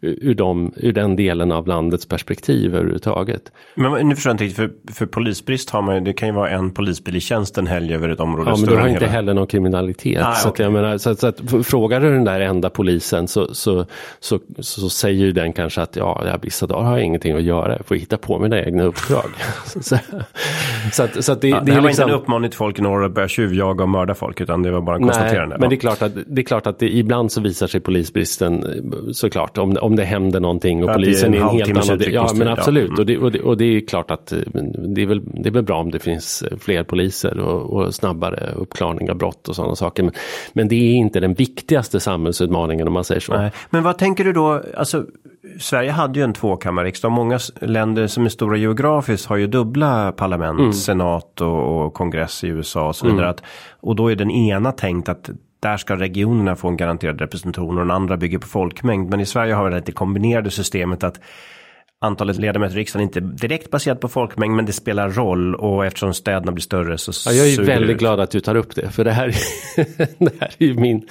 [0.00, 3.52] ur, de, ur den delen av landets perspektiv överhuvudtaget.
[3.74, 6.34] Men nu förstår jag inte riktigt, för, för polisbrist har man ju, det kan ju
[6.34, 8.50] vara en polisbil i tjänst en helg över ett område.
[8.50, 9.12] Ja, men du har inte hela.
[9.12, 10.22] heller någon kriminalitet.
[10.22, 10.66] Ah, så, okay.
[10.66, 13.86] att jag menar, så, så att, frågar du den där enda polisen så, så,
[14.20, 17.76] så, så, säger ju den kanske att ja, vissa dagar har jag ingenting att göra,
[17.76, 19.30] jag får hitta på mina egna uppdrag.
[19.66, 19.96] så,
[20.92, 22.02] så, att, så att det, ja, det, det här var liksom...
[22.02, 24.70] inte en uppmaning till folk i norr att börja tjuvjaga och mörda folk utan det
[24.70, 25.48] var bara en konstaterande.
[25.48, 27.80] Nej, men det är klart att, det är klart att det, ibland så visar sig
[27.80, 28.64] polisbristen
[29.12, 32.00] såklart om, om det händer någonting och ja, polisen är en, en helt annan.
[32.10, 32.94] Ja men absolut ja.
[32.94, 32.98] mm.
[32.98, 34.32] och, det, och, det, och det är klart att
[34.88, 38.52] det är, väl, det är väl bra om det finns fler poliser och, och snabbare
[38.56, 40.02] uppklarning av brott och sådana saker.
[40.02, 40.12] Men,
[40.52, 43.36] men det är inte den viktigaste samhällsutmaningen om man säger så.
[43.36, 43.50] Nej.
[43.70, 45.04] Men vad tänker du då, alltså
[45.60, 47.12] Sverige hade ju en tvåkammarriksdag.
[47.12, 50.72] Många länder som är stora geografiskt har ju dubbla parlament, mm.
[50.72, 53.26] senat och, och, kongress i USA och så vidare.
[53.26, 53.30] Mm.
[53.30, 53.42] Att,
[53.80, 57.84] och då är den ena tänkt att där ska regionerna få en garanterad representation och
[57.84, 59.10] den andra bygger på folkmängd.
[59.10, 61.20] Men i Sverige har vi det kombinerade systemet att
[62.02, 66.14] antalet ledamöter i riksdagen inte direkt baserat på folkmängd men det spelar roll och eftersom
[66.14, 69.04] städerna blir större så ja, Jag är väldigt glad att du tar upp det för
[69.04, 69.26] det här,
[70.18, 71.06] det här är ju min,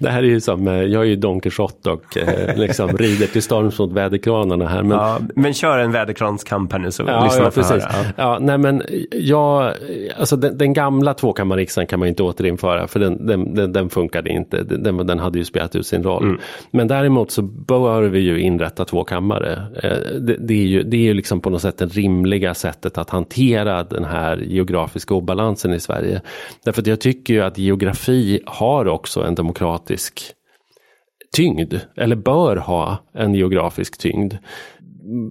[0.00, 3.26] det här är ju som, eh, jag är ju Don Quijote och eh, liksom rider
[3.26, 4.82] till storms mot väderkranarna här.
[4.82, 7.84] Men, ja, men kör en väderkranskamp här nu så ja, lyssna ja, precis.
[7.90, 8.04] Ja.
[8.16, 9.72] ja, nej men jag,
[10.18, 14.30] alltså den, den gamla tvåkammarriksdagen kan man inte återinföra för den, den, den, den funkade
[14.30, 16.24] inte, den, den hade ju spelat ut sin roll.
[16.24, 16.40] Mm.
[16.70, 19.62] Men däremot så bör vi ju inrätta två kammare.
[19.82, 22.98] Eh, det, det, är ju, det är ju liksom på något sätt det rimliga sättet
[22.98, 26.20] att hantera den här geografiska obalansen i Sverige.
[26.64, 30.22] Därför att jag tycker ju att geografi har också en demokratisk
[31.36, 34.34] tyngd, eller bör ha en geografisk tyngd.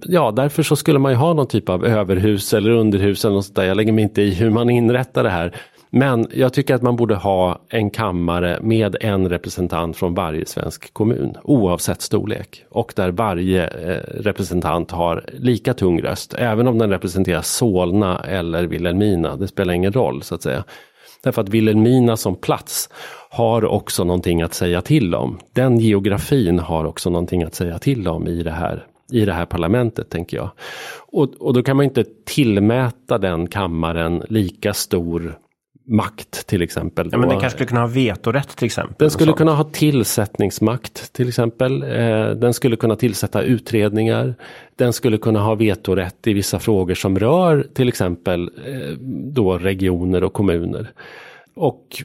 [0.06, 3.44] Ja, därför så skulle man ju ha någon typ av överhus eller underhus eller något
[3.44, 3.64] sånt där.
[3.64, 5.56] Jag lägger mig inte i hur man inrättar det här.
[5.94, 10.94] Men jag tycker att man borde ha en kammare med en representant från varje svensk
[10.94, 12.64] kommun oavsett storlek.
[12.70, 16.34] Och där varje eh, representant har lika tung röst.
[16.38, 19.36] Även om den representerar Solna eller Vilhelmina.
[19.36, 20.64] Det spelar ingen roll så att säga.
[21.22, 22.88] Därför att Vilhelmina som plats
[23.30, 25.38] har också någonting att säga till om.
[25.52, 29.46] Den geografin har också någonting att säga till om i det här i det här
[29.46, 30.50] parlamentet tänker jag.
[31.12, 35.38] Och, och då kan man inte tillmäta den kammaren lika stor
[35.84, 37.08] makt till exempel.
[37.12, 38.96] Ja, men den kanske skulle kunna ha vetorätt till exempel.
[38.98, 41.82] Den skulle kunna ha tillsättningsmakt till exempel.
[41.82, 44.34] Eh, den skulle kunna tillsätta utredningar.
[44.76, 50.24] Den skulle kunna ha vetorätt i vissa frågor som rör till exempel eh, då regioner
[50.24, 50.90] och kommuner.
[51.54, 52.02] Och,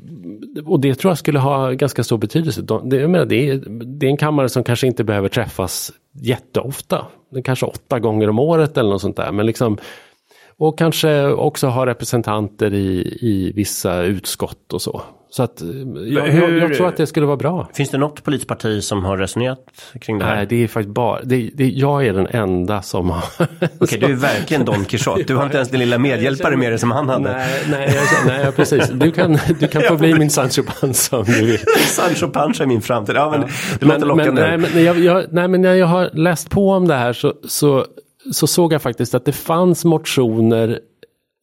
[0.66, 2.62] och det tror jag skulle ha ganska stor betydelse.
[2.62, 7.06] Det, jag menar, det, är, det är en kammare som kanske inte behöver träffas jätteofta.
[7.44, 9.32] Kanske åtta gånger om året eller något sånt där.
[9.32, 9.78] Men liksom
[10.60, 15.02] och kanske också ha representanter i, i vissa utskott och så.
[15.30, 15.68] Så att eh,
[16.06, 17.70] jag, Hur, jag, tror att det skulle vara bra.
[17.74, 19.60] Finns det något politiskt parti som har resonerat
[20.02, 20.36] kring det här?
[20.36, 23.24] Nej, det är faktiskt bara, det, det, jag är den enda som har.
[23.40, 25.24] Okej, okay, du är verkligen Don Quijote.
[25.24, 27.32] Du har inte ens din lilla medhjälpare med dig som han hade.
[27.32, 28.90] Nej, nej, jag, nej precis.
[28.90, 31.60] Du kan, du kan få bli min Sancho Panza om du vill.
[31.88, 33.16] Sancho Panza är min framtid.
[33.16, 34.42] Ja, men det låter lockande.
[34.42, 37.14] Men, nej, men, jag, jag, nej, men när jag har läst på om det här
[37.14, 37.86] så, så,
[38.32, 40.80] så såg jag faktiskt att det fanns motioner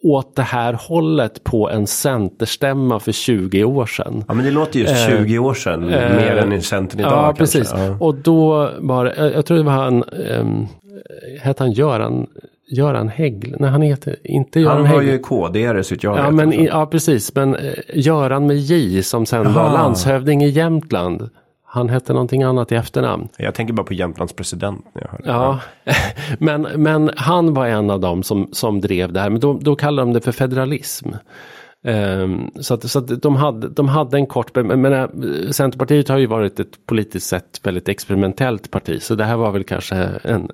[0.05, 4.25] åt det här hållet på en centerstämma för 20 år sedan.
[4.29, 7.13] Ja men det låter ju 20 eh, år sedan, eh, mer än i centern idag.
[7.13, 7.97] Ja precis, ja.
[8.01, 10.05] och då var det, jag tror det var han,
[10.41, 10.67] um,
[11.41, 12.27] hette han Göran,
[12.71, 15.13] Göran Hägg, nej han heter inte Göran Han var Hägg.
[15.13, 16.31] ju KD jag ja.
[16.31, 19.63] Men, ja precis, men uh, Göran med J som sen Aha.
[19.63, 21.31] var landshövding i Jämtland.
[21.75, 23.29] Han hette någonting annat i efternamn.
[23.37, 24.87] Jag tänker bara på Jämtlands president.
[24.95, 25.61] När jag hör ja,
[26.39, 29.31] men, men han var en av dem som, som drev det här.
[29.31, 31.09] Men då, då kallade de det för federalism.
[31.83, 35.09] Um, så att, så att de, hade, de hade en kort, men, men äh,
[35.51, 39.03] Centerpartiet har ju varit ett politiskt sett väldigt experimentellt parti.
[39.03, 40.49] Så det här var väl kanske en,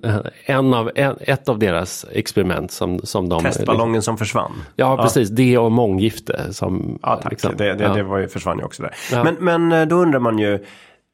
[0.45, 3.43] en av, en, ett av deras experiment som, som de...
[3.43, 4.53] Testballongen liksom, som försvann.
[4.77, 5.29] Ja, ja, precis.
[5.29, 6.53] Det och månggifte.
[6.53, 7.33] Som, ja, tack.
[7.33, 7.95] Liksom, det, det, ja.
[7.95, 8.95] det var ju, försvann ju också där.
[9.13, 9.25] Ja.
[9.25, 10.65] Men, men äh, då undrar man ju,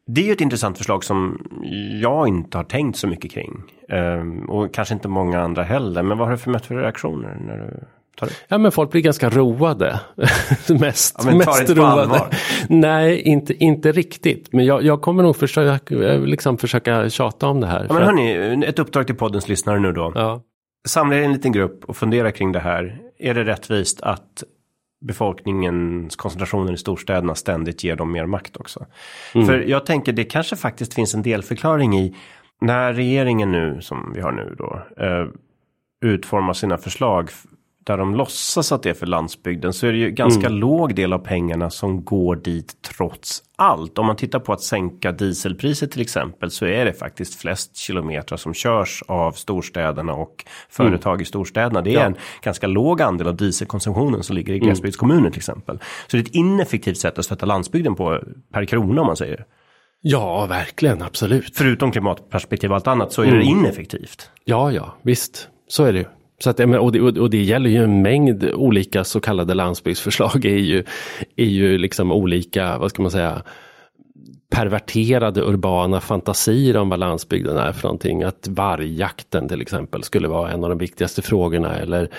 [0.07, 1.49] det är ju ett intressant förslag som
[2.03, 3.62] jag inte har tänkt så mycket kring.
[3.88, 6.03] Um, och kanske inte många andra heller.
[6.03, 7.85] Men vad har du för mött för reaktioner när du
[8.16, 8.33] tar det?
[8.49, 10.01] Ja men folk blir ganska roade.
[10.81, 12.21] mest ja, mest roade.
[12.69, 14.53] Nej, inte, inte riktigt.
[14.53, 17.87] Men jag, jag kommer nog försöka, liksom försöka tjata om det här.
[17.88, 20.12] Ja, men hörni, ett uppdrag till poddens lyssnare nu då.
[20.14, 20.42] Ja.
[20.88, 22.99] Samla er en liten grupp och fundera kring det här.
[23.19, 24.45] Är det rättvist att
[25.01, 28.87] befolkningens koncentrationen i storstäderna ständigt ger dem mer makt också.
[29.35, 29.47] Mm.
[29.47, 32.17] För jag tänker det kanske faktiskt finns en delförklaring i
[32.61, 35.27] när regeringen nu som vi har nu då eh,
[36.05, 37.31] utformar sina förslag
[37.87, 40.59] där de låtsas att det är för landsbygden så är det ju ganska mm.
[40.59, 43.99] låg del av pengarna som går dit trots allt.
[43.99, 48.37] Om man tittar på att sänka dieselpriset till exempel så är det faktiskt flest kilometrar
[48.37, 51.22] som körs av storstäderna och företag mm.
[51.22, 51.83] i storstäderna.
[51.83, 52.05] Det är ja.
[52.05, 54.66] en ganska låg andel av dieselkonsumtionen som ligger i mm.
[54.66, 55.79] glesbygdskommuner till exempel.
[56.07, 58.20] Så det är ett ineffektivt sätt att stötta landsbygden på
[58.53, 59.44] per krona om man säger.
[60.01, 61.57] Ja, verkligen, absolut.
[61.57, 63.38] Förutom klimatperspektiv och allt annat så är mm.
[63.38, 64.31] det ineffektivt.
[64.44, 66.05] Ja, ja, visst, så är det ju.
[66.38, 70.59] Så att, och, det, och det gäller ju en mängd olika så kallade landsbygdsförslag är
[70.59, 70.85] ju,
[71.37, 73.42] är ju liksom olika, vad ska man säga,
[74.51, 78.22] perverterade urbana fantasier om vad landsbygden är för någonting.
[78.22, 82.11] Att vargjakten till exempel skulle vara en av de viktigaste frågorna eller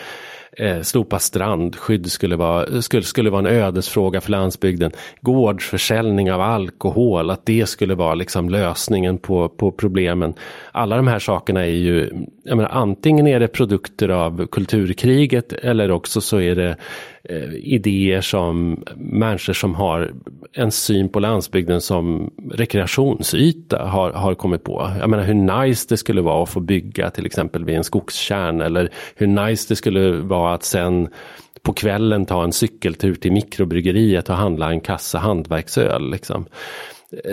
[0.58, 4.92] eh, slopa strandskydd skulle vara, skulle, skulle vara en ödesfråga för landsbygden.
[5.22, 10.34] Gårdsförsäljning av alkohol, att det skulle vara liksom lösningen på, på problemen.
[10.72, 12.10] Alla de här sakerna är ju,
[12.44, 16.78] jag menar, antingen är det produkter av kulturkriget eller också så är det
[17.30, 20.12] eh, idéer som människor som har
[20.54, 24.92] en syn på landsbygden som rekreationsyta har, har kommit på.
[25.00, 28.62] Jag menar hur nice det skulle vara att få bygga till exempel vid en skogskärn
[28.62, 31.10] eller hur nice det skulle vara att sen
[31.62, 36.12] på kvällen ta en cykeltur till mikrobryggeriet och handla en kassa hantverksöl.
[36.12, 36.46] Liksom.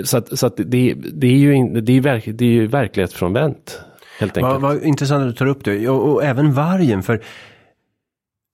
[0.05, 3.81] Så att, så att det, det, är ju, det, är verk, det är ju verklighetsfrånvänt.
[4.19, 4.53] Helt enkelt.
[4.53, 5.89] Vad, vad intressant att du tar upp det.
[5.89, 7.03] Och, och även vargen.
[7.03, 7.21] För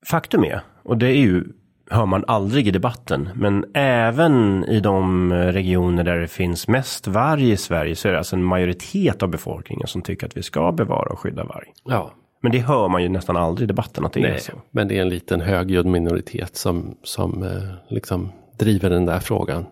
[0.07, 1.44] faktum är, och det är ju
[1.90, 3.28] hör man aldrig i debatten.
[3.34, 8.18] Men även i de regioner där det finns mest varg i Sverige så är det
[8.18, 11.66] alltså en majoritet av befolkningen som tycker att vi ska bevara och skydda varg.
[11.84, 12.14] Ja.
[12.42, 14.52] Men det hör man ju nästan aldrig i debatten att det Nej, är så.
[14.70, 19.66] Men det är en liten högljudd minoritet som, som eh, liksom driver den där frågan.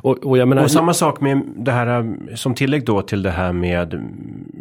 [0.00, 3.52] Och, och, menar, och, samma sak med det här som tillägg då till det här
[3.52, 4.10] med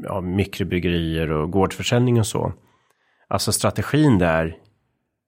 [0.04, 2.54] ja, mikrobryggerier och gårdsförsäljning och så.
[3.28, 4.58] Alltså strategin där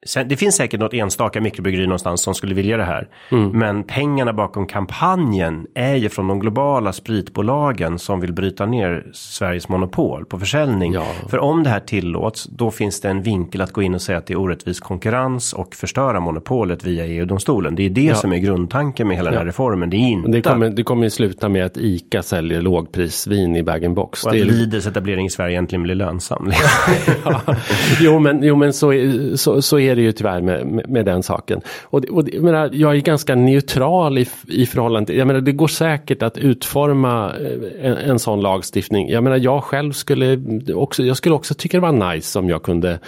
[0.06, 3.08] Sen, det finns säkert något enstaka mikrobryggeri någonstans som skulle vilja det här.
[3.32, 3.50] Mm.
[3.50, 9.70] Men pengarna bakom kampanjen är ju från de globala spritbolagen som vill bryta ner Sveriges
[9.70, 10.94] monopol på försäljning.
[10.94, 11.06] Ja.
[11.30, 14.18] För om det här tillåts, då finns det en vinkel att gå in och säga
[14.18, 17.76] att det är orättvis konkurrens och förstöra monopolet via EU-domstolen.
[17.76, 18.16] Det är det ja.
[18.16, 19.32] som är grundtanken med hela ja.
[19.32, 19.90] den här reformen.
[19.90, 20.32] Det är inte...
[20.32, 24.24] Det kommer, det kommer sluta med att ICA säljer lågprisvin i bag-in-box.
[24.24, 26.52] Och att Lidls etablering i Sverige egentligen blir lönsam.
[28.00, 28.94] Jo men, jo, men så,
[29.36, 31.62] så, så är är det ju tyvärr med, med, med den saken.
[31.84, 35.52] Och, och jag, menar, jag är ganska neutral i, i förhållande till, jag menar det
[35.52, 39.10] går säkert att utforma eh, en, en sån lagstiftning.
[39.10, 40.40] Jag menar jag själv skulle
[40.74, 43.00] också, jag skulle också tycka det var nice om jag kunde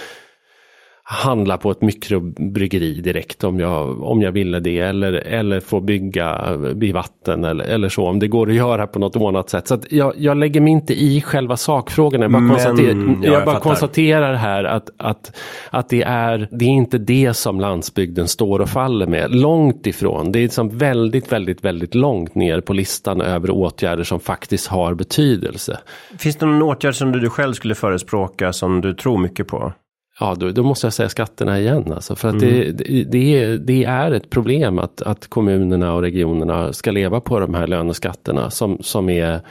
[1.07, 6.57] handla på ett mikrobryggeri direkt om jag, om jag ville det eller, eller få bygga
[6.57, 9.67] vid vatten eller, eller så om det går att göra på något ordnat sätt.
[9.67, 12.21] Så jag, jag lägger mig inte i själva sakfrågan.
[12.21, 15.37] Jag bara, Men, konstaterar, ja, jag bara konstaterar här att, att,
[15.69, 19.35] att det, är, det är inte det som landsbygden står och faller med.
[19.35, 20.31] Långt ifrån.
[20.31, 24.93] Det är liksom väldigt, väldigt, väldigt långt ner på listan över åtgärder som faktiskt har
[24.93, 25.79] betydelse.
[26.19, 29.73] Finns det någon åtgärd som du själv skulle förespråka som du tror mycket på?
[30.19, 31.93] Ja, då, då, måste jag säga skatterna igen.
[31.93, 32.49] Alltså, för att mm.
[32.49, 37.21] det, det, det, är, det, är ett problem att, att kommunerna och regionerna ska leva
[37.21, 39.41] på de här löneskatterna som, som är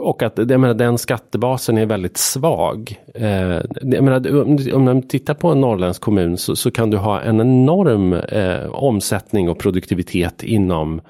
[0.00, 3.00] och att jag menar, den skattebasen är väldigt svag.
[3.14, 7.20] Eh, jag menar, om man tittar på en norrländsk kommun så, så kan du ha
[7.20, 11.00] en enorm eh, omsättning och produktivitet inom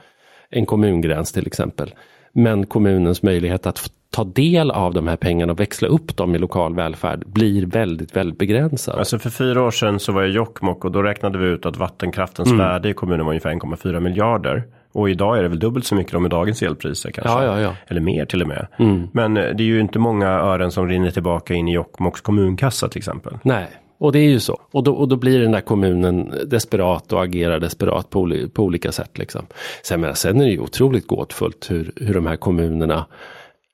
[0.50, 1.94] en kommungräns till exempel.
[2.36, 6.38] Men kommunens möjlighet att ta del av de här pengarna och växla upp dem i
[6.38, 8.98] lokal välfärd blir väldigt, väldigt begränsad.
[8.98, 11.66] Alltså för fyra år sedan så var jag i Jokkmokk och då räknade vi ut
[11.66, 12.58] att vattenkraftens mm.
[12.58, 14.64] värde i kommunen var ungefär 1,4 miljarder.
[14.92, 17.32] Och idag är det väl dubbelt så mycket med dagens elpriser kanske.
[17.32, 17.74] Ja, ja, ja.
[17.86, 18.66] Eller mer till och med.
[18.78, 19.08] Mm.
[19.12, 22.88] Men eh, det är ju inte många ören som rinner tillbaka in i Jokkmokks kommunkassa
[22.88, 23.38] till exempel.
[23.42, 23.66] Nej,
[23.98, 24.60] och det är ju så.
[24.70, 28.92] Och då, och då blir den där kommunen desperat och agerar desperat på, på olika
[28.92, 29.18] sätt.
[29.18, 29.46] Liksom.
[29.82, 33.06] Sen, men, sen är det ju otroligt gåtfullt hur, hur de här kommunerna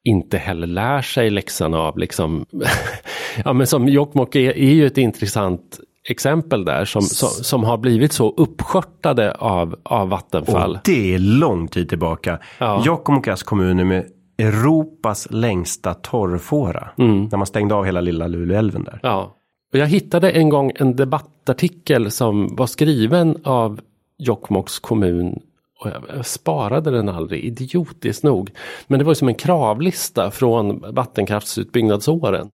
[0.04, 2.46] inte heller lär sig läxan av liksom.
[3.44, 7.78] ja men som Jokkmokk är, är ju ett intressant exempel där som, som, som, har
[7.78, 10.74] blivit så uppskörtade av, av Vattenfall.
[10.74, 12.38] Och det är lång tid tillbaka.
[12.58, 12.82] Ja.
[12.86, 14.06] Jokkmokks kommun med
[14.38, 16.88] Europas längsta torrfåra.
[16.98, 17.24] Mm.
[17.24, 19.00] När man stängde av hela lilla Luleälven där.
[19.02, 19.36] Ja.
[19.72, 23.80] Och jag hittade en gång en debattartikel som var skriven av
[24.18, 25.40] Jokkmokks kommun
[25.78, 28.50] och jag sparade den aldrig, idiotiskt nog.
[28.86, 32.50] Men det var som en kravlista från vattenkraftsutbyggnadsåren.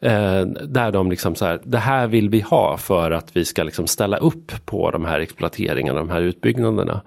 [0.00, 3.62] Eh, där de liksom så här, det här vill vi ha för att vi ska
[3.62, 7.02] liksom ställa upp på de här exploateringarna, de här utbyggnaderna.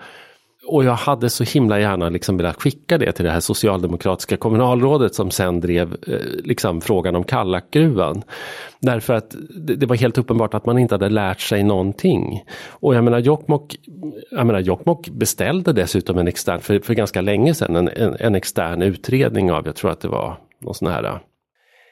[0.66, 5.16] Och jag hade så himla gärna liksom velat skicka det till det här socialdemokratiska kommunalrådet
[5.16, 8.24] som sen drev eh, liksom frågan om Kallakgruvan.
[8.80, 12.44] Därför att det, det, var helt uppenbart att man inte hade lärt sig någonting.
[12.70, 13.76] Och jag menar Jokkmokk,
[14.32, 18.36] jag menar Jokkmokk beställde dessutom en extern, för, för ganska länge sedan, en, en, en
[18.36, 21.20] extern utredning av, jag tror att det var någon sån här,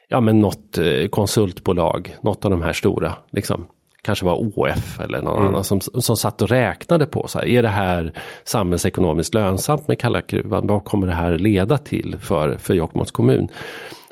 [0.07, 3.67] ja men något eh, konsultbolag, något av de här stora, liksom
[4.03, 5.47] kanske var OF eller någon mm.
[5.47, 9.99] annan som, som satt och räknade på så här, är det här samhällsekonomiskt lönsamt med
[9.99, 10.67] Kallakgruvan?
[10.67, 13.47] Vad kommer det här leda till för, för Jokkmokks kommun?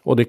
[0.04, 0.26] Och det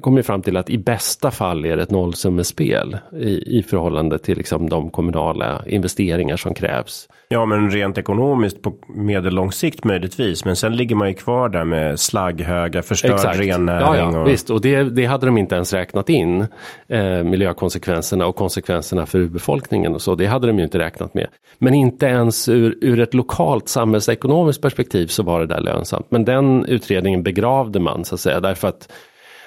[0.00, 4.38] kommer fram till att i bästa fall är det ett nollsummespel i, i förhållande till
[4.38, 7.08] liksom de kommunala investeringar som krävs.
[7.30, 10.44] Ja, men rent ekonomiskt på medellång sikt möjligtvis.
[10.44, 13.38] Men sen ligger man ju kvar där med slagghöga, förstörd Exakt.
[13.38, 14.00] rennäring.
[14.00, 14.28] Ja, ja, och...
[14.28, 14.50] visst.
[14.50, 16.46] Och det, det hade de inte ens räknat in.
[16.88, 20.14] Eh, miljökonsekvenserna och konsekvenserna för urbefolkningen och så.
[20.14, 21.26] Det hade de ju inte räknat med.
[21.58, 26.06] Men inte ens ur, ur ett lokalt samhällsekonomiskt perspektiv så var det där lönsamt.
[26.10, 28.40] Men den utredningen begravde man så att säga.
[28.40, 28.92] Därför att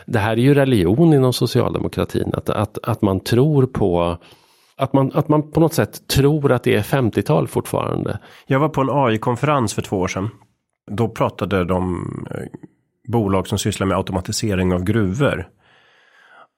[0.05, 2.31] det här är ju religion inom socialdemokratin.
[2.33, 4.17] Att, att, att man tror på
[4.81, 8.19] att man, att man på något sätt tror att det är 50-tal fortfarande.
[8.47, 10.29] Jag var på en AI-konferens för två år sedan.
[10.91, 12.37] Då pratade de eh,
[13.07, 15.47] bolag som sysslar med automatisering av gruvor.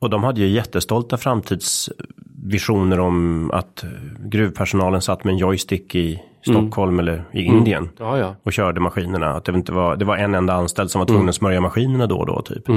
[0.02, 3.84] Och de hade ju jättestolta framtidsvisioner om att
[4.20, 7.00] gruvpersonalen satt med en joystick i Stockholm mm.
[7.00, 7.84] eller i Indien.
[7.84, 7.96] Mm.
[8.00, 8.36] Ja, ja.
[8.44, 9.30] Och körde maskinerna.
[9.30, 11.30] Att det, inte var, det var en enda anställd som var tvungen mm.
[11.30, 12.70] att smörja maskinerna då och då typ.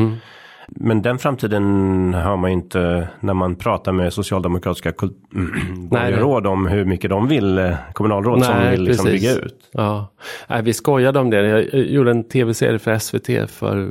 [0.87, 4.93] Men den framtiden hör man inte när man pratar med socialdemokratiska
[6.11, 9.71] råd om hur mycket de vill, eh, kommunalråd Nej, som vill liksom bygga ut.
[9.73, 10.13] Ja.
[10.49, 11.47] Nej, vi skojade om det.
[11.47, 13.89] Jag gjorde en tv-serie för SVT för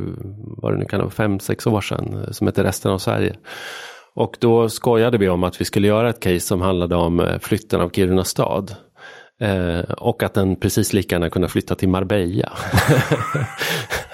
[0.58, 3.36] vad det nu kan vara, fem, sex år sedan eh, som heter Resten av Sverige.
[4.14, 7.40] Och då skojade vi om att vi skulle göra ett case som handlade om eh,
[7.40, 8.76] flytten av Kiruna stad.
[9.42, 12.52] Eh, och att den precis lika gärna kunde flytta till Marbella.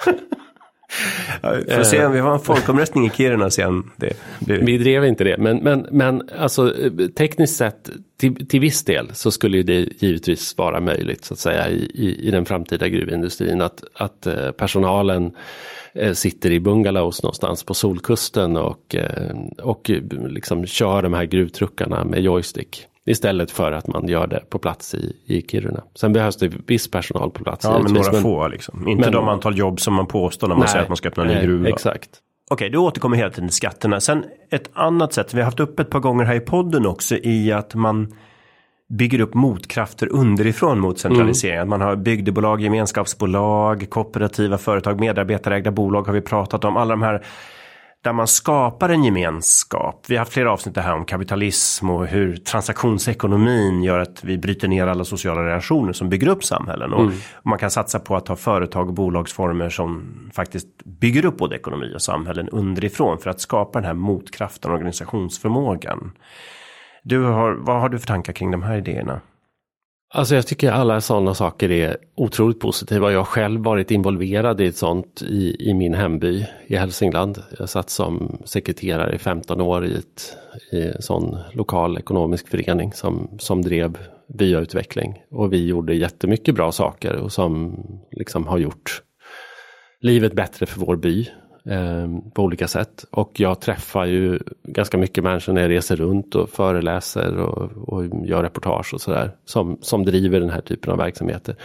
[1.42, 3.90] Får se om vi har en folkomröstning i Kiruna sen.
[3.96, 4.62] Det blir...
[4.62, 6.74] Vi drev inte det, men, men, men alltså,
[7.16, 11.70] tekniskt sett till, till viss del så skulle det givetvis vara möjligt så att säga
[11.70, 15.30] i, i, i den framtida gruvindustrin att, att eh, personalen
[15.94, 22.04] eh, sitter i bungalows någonstans på solkusten och, eh, och liksom kör de här gruvtruckarna
[22.04, 22.86] med joystick.
[23.06, 25.82] Istället för att man gör det på plats i, i Kiruna.
[25.94, 27.64] Sen behövs det viss personal på plats.
[27.64, 28.88] Ja, men några men, få liksom.
[28.88, 31.08] Inte men, de antal jobb som man påstår när man nej, säger att man ska
[31.08, 31.68] öppna en ny gruva.
[31.68, 32.10] Exakt.
[32.50, 34.00] Okej, du återkommer hela tiden till skatterna.
[34.00, 37.16] Sen ett annat sätt, vi har haft upp ett par gånger här i podden också,
[37.16, 38.14] i att man
[38.88, 41.56] bygger upp motkrafter underifrån mot centralisering.
[41.56, 41.68] Mm.
[41.68, 46.76] Man har bygdebolag, gemenskapsbolag, kooperativa företag, medarbetarägda bolag har vi pratat om.
[46.76, 47.24] Alla de här
[48.02, 50.04] där man skapar en gemenskap.
[50.08, 54.68] Vi har haft flera avsnitt här om kapitalism och hur transaktionsekonomin gör att vi bryter
[54.68, 56.92] ner alla sociala relationer som bygger upp samhällen.
[56.92, 57.14] Och mm.
[57.42, 60.02] man kan satsa på att ha företag och bolagsformer som
[60.34, 64.74] faktiskt bygger upp både ekonomi och samhällen underifrån för att skapa den här motkraften och
[64.74, 66.12] organisationsförmågan.
[67.02, 69.20] Du har, vad har du för tankar kring de här idéerna?
[70.14, 73.12] Alltså jag tycker alla sådana saker är otroligt positiva.
[73.12, 77.42] Jag har själv varit involverad i ett sånt i, i min hemby i Hälsingland.
[77.58, 80.36] Jag satt som sekreterare i 15 år i, ett,
[80.72, 83.98] i en sån lokal ekonomisk förening som, som drev
[84.38, 85.22] byautveckling.
[85.30, 89.02] Och vi gjorde jättemycket bra saker och som liksom har gjort
[90.00, 91.30] livet bättre för vår by
[91.64, 93.04] eh, på olika sätt.
[93.10, 98.26] Och jag träffar ju ganska mycket människor när jag reser runt och föreläser och, och
[98.26, 99.36] gör reportage och sådär.
[99.44, 101.56] Som, som driver den här typen av verksamheter.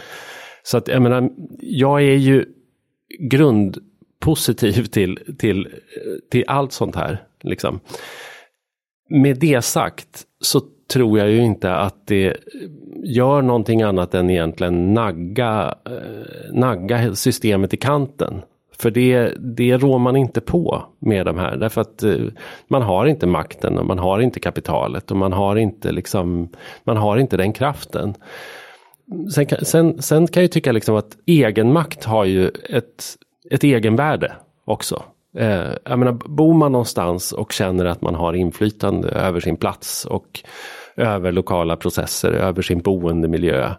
[0.62, 1.30] Så att jag menar,
[1.60, 2.44] jag är ju
[3.18, 5.68] grundpositiv till, till,
[6.30, 7.22] till allt sånt här.
[7.40, 7.80] Liksom.
[9.10, 10.60] Med det sagt så
[10.92, 12.36] tror jag ju inte att det
[13.04, 18.40] gör någonting annat än egentligen nagga, eh, nagga systemet i kanten.
[18.80, 21.56] För det, det rår man inte på med de här.
[21.56, 22.16] Därför att eh,
[22.68, 26.48] man har inte makten och man har inte kapitalet och man har inte liksom,
[26.84, 28.14] man har inte den kraften.
[29.34, 33.04] Sen, sen, sen kan jag tycka liksom att egenmakt har ju ett,
[33.50, 34.32] ett egenvärde
[34.64, 35.02] också.
[35.36, 40.04] Eh, jag menar, bor man någonstans och känner att man har inflytande över sin plats
[40.04, 40.42] och
[40.98, 43.74] över lokala processer, över sin boendemiljö.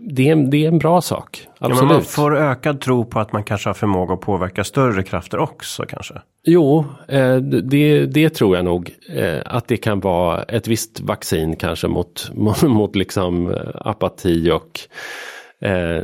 [0.00, 1.46] Det är, det är en bra sak.
[1.58, 1.90] Absolut.
[1.90, 5.38] Ja, man får ökad tro på att man kanske har förmåga att påverka större krafter
[5.38, 6.14] också kanske?
[6.44, 8.90] Jo, eh, det, det tror jag nog.
[9.16, 14.50] Eh, att det kan vara ett visst vaccin kanske mot, mot, mot liksom eh, apati
[14.50, 14.80] och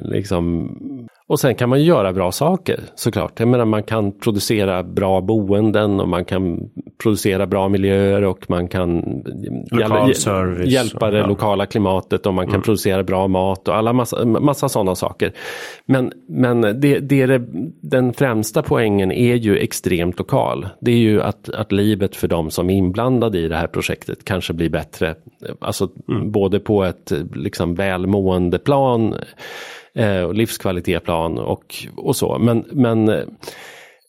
[0.02, 0.68] liksom
[1.28, 3.40] och sen kan man göra bra saker såklart.
[3.40, 6.70] Jag menar man kan producera bra boenden och man kan
[7.02, 9.22] producera bra miljöer och man kan
[9.78, 11.26] hjälpa, service, hjälpa det ja.
[11.26, 12.62] lokala klimatet och man kan mm.
[12.62, 15.32] producera bra mat och alla massa, massa sådana saker.
[15.86, 17.42] Men, men det, det, det,
[17.80, 20.68] den främsta poängen är ju extremt lokal.
[20.80, 24.24] Det är ju att, att livet för de som är inblandade i det här projektet
[24.24, 25.14] kanske blir bättre.
[25.60, 26.30] Alltså mm.
[26.30, 29.14] både på ett liksom välmående plan
[30.26, 32.38] och livskvalitetsplan och, och så.
[32.38, 33.24] Men, men eh,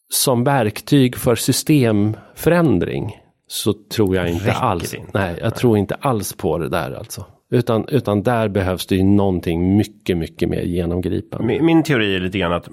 [0.10, 3.18] som verktyg för systemförändring
[3.48, 4.94] så tror jag inte Räcker alls.
[4.94, 5.10] Inte.
[5.14, 7.26] Nej, jag tror inte alls på det där alltså.
[7.52, 11.48] Utan, utan där behövs det ju någonting mycket, mycket mer genomgripande.
[11.48, 12.70] Min, min teori är lite grann att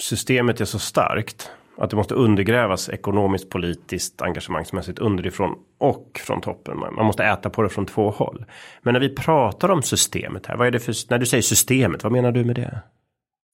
[0.00, 6.78] systemet är så starkt att det måste undergrävas ekonomiskt, politiskt, engagemangsmässigt underifrån och från toppen.
[6.78, 8.44] Man måste äta på det från två håll.
[8.82, 12.02] Men när vi pratar om systemet här, vad är det för, när du säger systemet,
[12.02, 12.80] vad menar du med det?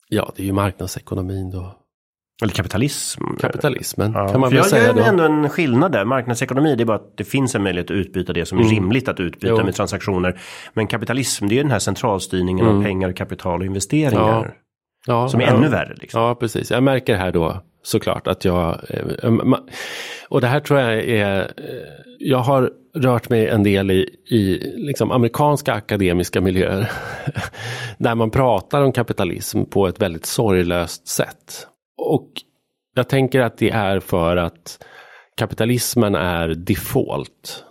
[0.09, 1.77] Ja, det är ju marknadsekonomin då.
[2.43, 3.25] Eller kapitalism.
[3.41, 4.29] Kapitalismen ja.
[4.29, 4.87] kan man väl jag säga.
[4.87, 6.05] Jag gör ändå en skillnad där.
[6.05, 8.75] Marknadsekonomi det är bara att det finns en möjlighet att utbyta det som är mm.
[8.75, 9.65] rimligt att utbyta jo.
[9.65, 10.41] med transaktioner.
[10.73, 12.79] Men kapitalism det är den här centralstyrningen mm.
[12.79, 14.23] av pengar, kapital och investeringar.
[14.23, 14.47] Ja.
[15.07, 15.95] Ja, som är ännu värre.
[15.95, 16.21] Liksom.
[16.21, 16.71] Ja, precis.
[16.71, 19.33] Jag märker här då såklart att jag, eh, eh,
[20.29, 24.73] och det här tror jag är, eh, jag har rört mig en del i, i
[24.77, 26.91] liksom amerikanska akademiska miljöer.
[27.99, 31.67] där man pratar om kapitalism på ett väldigt sorglöst sätt.
[31.97, 32.31] Och
[32.95, 34.85] jag tänker att det är för att
[35.37, 37.65] kapitalismen är default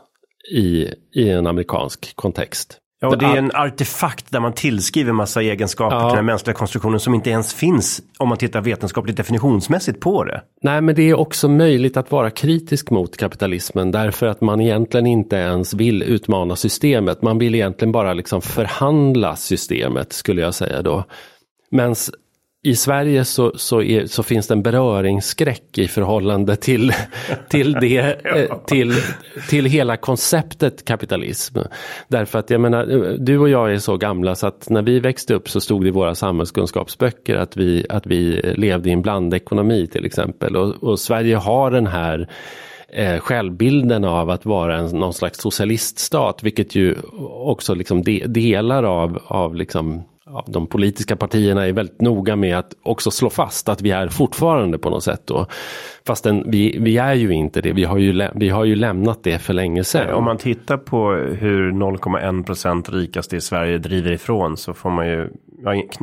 [0.52, 2.79] i, i en amerikansk kontext.
[3.02, 6.10] Ja, och det är en artefakt där man tillskriver massa egenskaper ja.
[6.10, 10.42] till den mänskliga konstruktionen som inte ens finns om man tittar vetenskapligt definitionsmässigt på det.
[10.62, 15.06] Nej, men det är också möjligt att vara kritisk mot kapitalismen därför att man egentligen
[15.08, 17.22] inte ens vill utmana systemet.
[17.22, 21.04] Man vill egentligen bara liksom förhandla systemet skulle jag säga då.
[21.72, 21.96] Men
[22.64, 26.94] i Sverige så, så, är, så, finns det en beröringsskräck i förhållande till,
[27.50, 28.94] till, det, eh, till,
[29.50, 31.58] till hela konceptet kapitalism.
[32.08, 32.86] Därför att jag menar,
[33.20, 35.88] du och jag är så gamla så att när vi växte upp så stod det
[35.88, 40.56] i våra samhällskunskapsböcker att vi, att vi levde i en blandekonomi till exempel.
[40.56, 42.30] Och, och Sverige har den här
[42.90, 46.96] eh, självbilden av att vara en, någon slags socialiststat, vilket ju
[47.30, 50.04] också liksom de, delar av, av liksom
[50.34, 54.08] ja, de politiska partierna är väldigt noga med att också slå fast att vi är
[54.08, 55.46] fortfarande på något sätt då.
[56.06, 59.40] Fastän vi, vi är ju inte det, vi har ju, vi har ju lämnat det
[59.40, 60.14] för länge sedan.
[60.14, 65.08] Om man tittar på hur 0,1 procent rikaste i Sverige driver ifrån så får man
[65.08, 65.30] ju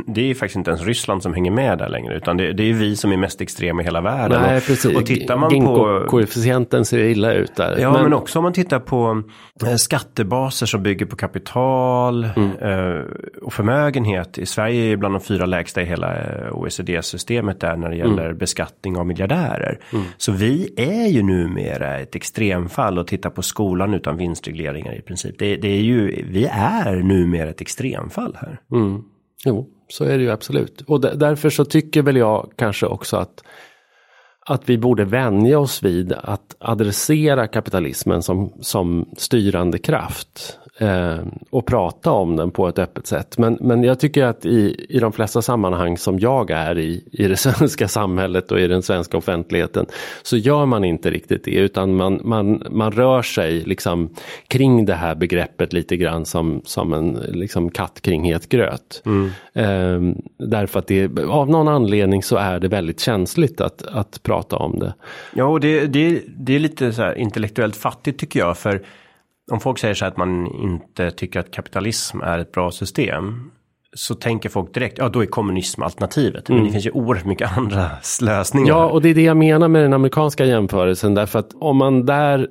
[0.07, 2.73] det är faktiskt inte ens Ryssland som hänger med där längre, utan det, det är
[2.73, 4.43] vi som är mest extrema i hela världen.
[4.43, 4.97] Nej, precis.
[4.97, 6.05] Och tittar man på...
[6.09, 7.79] Koefficienten ser illa ut där.
[7.79, 8.03] Ja, men...
[8.03, 8.13] men...
[8.13, 9.23] också om man tittar på
[9.67, 12.51] eh, skattebaser som bygger på kapital mm.
[12.51, 13.05] eh,
[13.43, 14.39] och förmögenhet.
[14.39, 18.25] I Sverige är bland de fyra lägsta i hela eh, OECD-systemet där när det gäller
[18.25, 18.39] mm.
[18.39, 19.79] beskattning av miljardärer.
[19.93, 20.05] Mm.
[20.17, 25.39] Så vi är ju numera ett extremfall och tittar på skolan utan vinstregleringar i princip.
[25.39, 28.61] Det, det är ju, vi är numera ett extremfall här.
[28.73, 29.03] Mm.
[29.47, 30.82] Jo, så är det ju absolut.
[30.86, 33.42] Och därför så tycker väl jag kanske också att
[34.49, 41.18] att vi borde vänja oss vid att adressera kapitalismen som, som styrande kraft eh,
[41.51, 43.39] och prata om den på ett öppet sätt.
[43.39, 47.29] Men, men jag tycker att i, i de flesta sammanhang som jag är i, i
[47.29, 49.87] det svenska samhället och i den svenska offentligheten,
[50.22, 54.14] så gör man inte riktigt det, utan man, man, man rör sig liksom
[54.49, 59.03] kring det här begreppet lite grann som, som en liksom katt kring het gröt.
[59.07, 59.31] Mm.
[59.53, 64.57] Eh, därför att det, av någon anledning så är det väldigt känsligt att, att prata
[64.57, 64.95] om det.
[65.35, 68.83] Ja, och det, det, det är lite så intellektuellt fattigt tycker jag, för
[69.53, 73.51] om folk säger så här att man inte tycker att kapitalism är ett bra system
[73.97, 76.49] så tänker folk direkt, ja då är kommunism alternativet.
[76.49, 76.59] Mm.
[76.59, 77.90] Men det finns ju oerhört mycket andra
[78.22, 78.68] lösningar.
[78.68, 81.14] Ja, och det är det jag menar med den amerikanska jämförelsen.
[81.14, 82.49] Därför att om man där,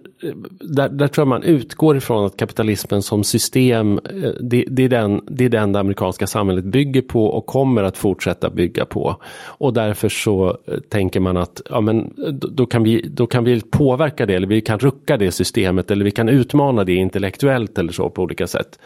[0.59, 4.89] där, där tror jag man utgår ifrån att kapitalismen som system, eh, det, det, är
[4.89, 9.15] den, det är den det amerikanska samhället bygger på och kommer att fortsätta bygga på.
[9.45, 13.61] Och därför så eh, tänker man att ja, men, då, kan vi, då kan vi
[13.61, 17.93] påverka det, eller vi kan rucka det systemet, eller vi kan utmana det intellektuellt eller
[17.93, 18.79] så på olika sätt.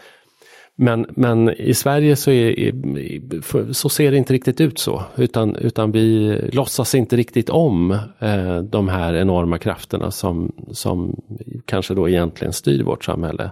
[0.82, 5.02] Men, men i Sverige så, är, så ser det inte riktigt ut så.
[5.16, 11.20] Utan, utan vi låtsas inte riktigt om eh, de här enorma krafterna som, som
[11.64, 13.50] kanske då egentligen styr vårt samhälle.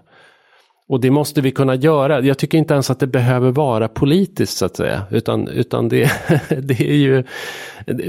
[0.88, 2.20] Och det måste vi kunna göra.
[2.20, 5.02] Jag tycker inte ens att det behöver vara politiskt så att säga.
[5.10, 6.10] Utan, utan det,
[6.62, 7.24] det är ju,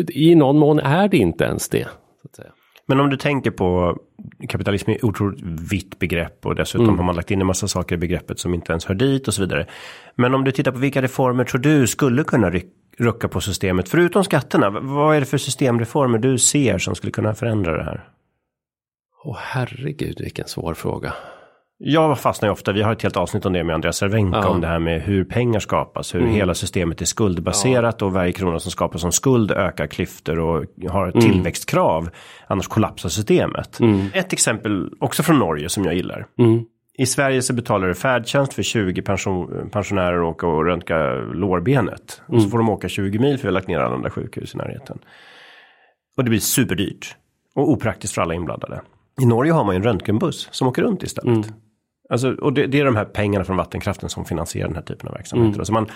[0.09, 1.87] i någon mån är det inte ens det.
[2.21, 2.51] Så att säga.
[2.89, 3.97] Men om du tänker på
[4.49, 6.97] kapitalism är ett otroligt vitt begrepp och dessutom mm.
[6.97, 9.33] har man lagt in en massa saker i begreppet som inte ens hör dit och
[9.33, 9.65] så vidare.
[10.15, 12.51] Men om du tittar på vilka reformer tror du skulle kunna
[12.97, 14.69] rucka på systemet förutom skatterna?
[14.69, 18.09] Vad är det för systemreformer du ser som skulle kunna förändra det här?
[19.23, 21.13] Åh oh, herregud vilken svår fråga.
[21.81, 24.47] Jag fastnar ju ofta, vi har ett helt avsnitt om det med Andreas Cervenka, ja.
[24.47, 26.33] om det här med hur pengar skapas, hur mm.
[26.33, 28.05] hela systemet är skuldbaserat ja.
[28.05, 31.31] och varje krona som skapas som skuld ökar klyftor och har ett mm.
[31.31, 32.09] tillväxtkrav,
[32.47, 33.79] annars kollapsar systemet.
[33.79, 34.07] Mm.
[34.13, 36.25] Ett exempel också från Norge som jag gillar.
[36.39, 36.65] Mm.
[36.97, 42.21] I Sverige så betalar du färdtjänst för 20 pension, pensionärer att åka och röntga lårbenet.
[42.25, 42.49] Och så mm.
[42.49, 44.99] får de åka 20 mil för vi har lagt ner alla andra sjukhus i närheten.
[46.17, 47.15] Och det blir superdyrt
[47.55, 48.81] och opraktiskt för alla inblandade.
[49.21, 51.47] I Norge har man ju en röntgenbuss som åker runt istället.
[52.09, 55.07] Alltså, och det, det, är de här pengarna från vattenkraften som finansierar den här typen
[55.07, 55.49] av verksamheter.
[55.49, 55.59] Mm.
[55.59, 55.87] Alltså man,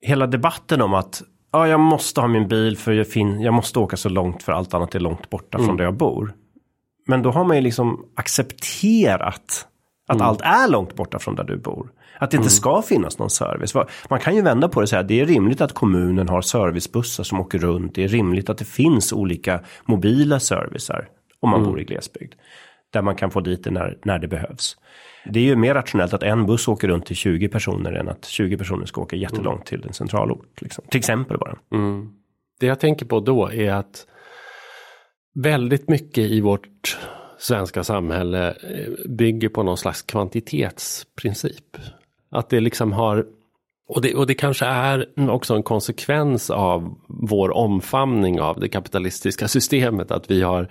[0.00, 3.78] hela debatten om att ja, jag måste ha min bil för jag, fin, jag måste
[3.78, 5.66] åka så långt för allt annat är långt borta mm.
[5.66, 6.34] från där jag bor.
[7.06, 9.66] Men då har man ju liksom accepterat
[10.08, 10.26] att mm.
[10.26, 11.90] allt är långt borta från där du bor.
[12.18, 12.50] Att det inte mm.
[12.50, 13.74] ska finnas någon service.
[14.10, 16.42] Man kan ju vända på det och säga att det är rimligt att kommunen har
[16.42, 17.94] servicebussar som åker runt.
[17.94, 21.08] Det är rimligt att det finns olika mobila servicer
[21.40, 21.70] om man mm.
[21.70, 22.34] bor i glesbygd
[22.94, 24.76] där man kan få dit det när, när det behövs.
[25.24, 28.24] Det är ju mer rationellt att en buss åker runt till 20 personer än att
[28.24, 29.80] 20 personer ska åka jättelångt mm.
[29.80, 30.60] till en centralort.
[30.62, 30.84] Liksom.
[30.90, 31.58] Till exempel bara.
[31.72, 32.08] Mm.
[32.60, 34.06] Det jag tänker på då är att
[35.34, 36.98] väldigt mycket i vårt
[37.38, 41.76] svenska samhälle eh, bygger på någon slags kvantitetsprincip.
[42.30, 43.26] Att det liksom har
[43.86, 49.48] och det, och det kanske är också en konsekvens av vår omfamning av det kapitalistiska
[49.48, 50.10] systemet.
[50.10, 50.68] Att vi har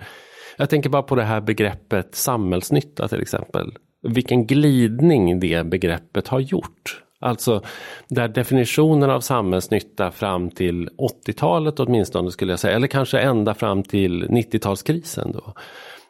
[0.56, 3.72] jag tänker bara på det här begreppet samhällsnytta till exempel.
[4.02, 7.00] Vilken glidning det begreppet har gjort.
[7.20, 7.62] Alltså
[8.08, 13.82] där definitionen av samhällsnytta fram till 80-talet åtminstone skulle jag säga, eller kanske ända fram
[13.82, 15.52] till 90-talskrisen då,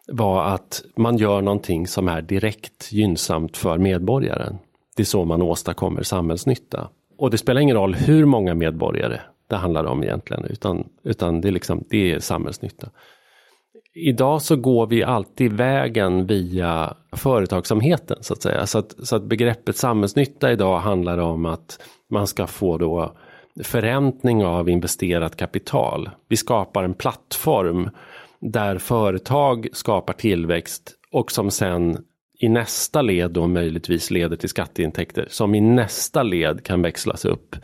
[0.09, 4.59] var att man gör någonting som är direkt gynnsamt för medborgaren.
[4.97, 6.89] Det är så man åstadkommer samhällsnytta.
[7.19, 11.49] Och det spelar ingen roll hur många medborgare det handlar om egentligen, utan, utan det,
[11.49, 12.89] är liksom, det är samhällsnytta
[13.95, 18.67] idag så går vi alltid vägen via företagsamheten så att säga.
[18.67, 21.79] Så att, så att begreppet samhällsnytta idag handlar om att
[22.11, 23.17] man ska få då
[23.63, 26.11] förräntning av investerat kapital.
[26.29, 27.91] Vi skapar en plattform
[28.41, 31.99] där företag skapar tillväxt och som sen
[32.41, 37.57] i nästa led då möjligtvis leder till skatteintäkter som i nästa led kan växlas upp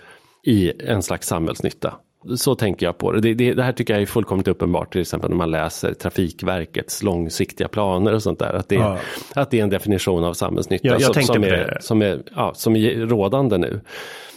[0.44, 1.94] i en slags samhällsnytta.
[2.36, 3.20] Så tänker jag på det.
[3.20, 3.54] Det, det.
[3.54, 8.14] det, här tycker jag är fullkomligt uppenbart till exempel när man läser Trafikverkets långsiktiga planer
[8.14, 8.52] och sånt där.
[8.52, 8.98] Att det, ja.
[9.34, 12.76] att det är en definition av samhällsnytta ja, som, som, är, som, är, ja, som
[12.76, 13.80] är rådande nu.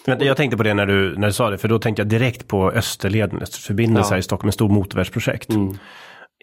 [0.06, 2.48] Jag tänkte på det när du, när du sa det, för då tänkte jag direkt
[2.48, 4.20] på Österleden, förbindelser ja.
[4.20, 5.50] i Stockholm, ett stort motorvägsprojekt.
[5.50, 5.78] Mm.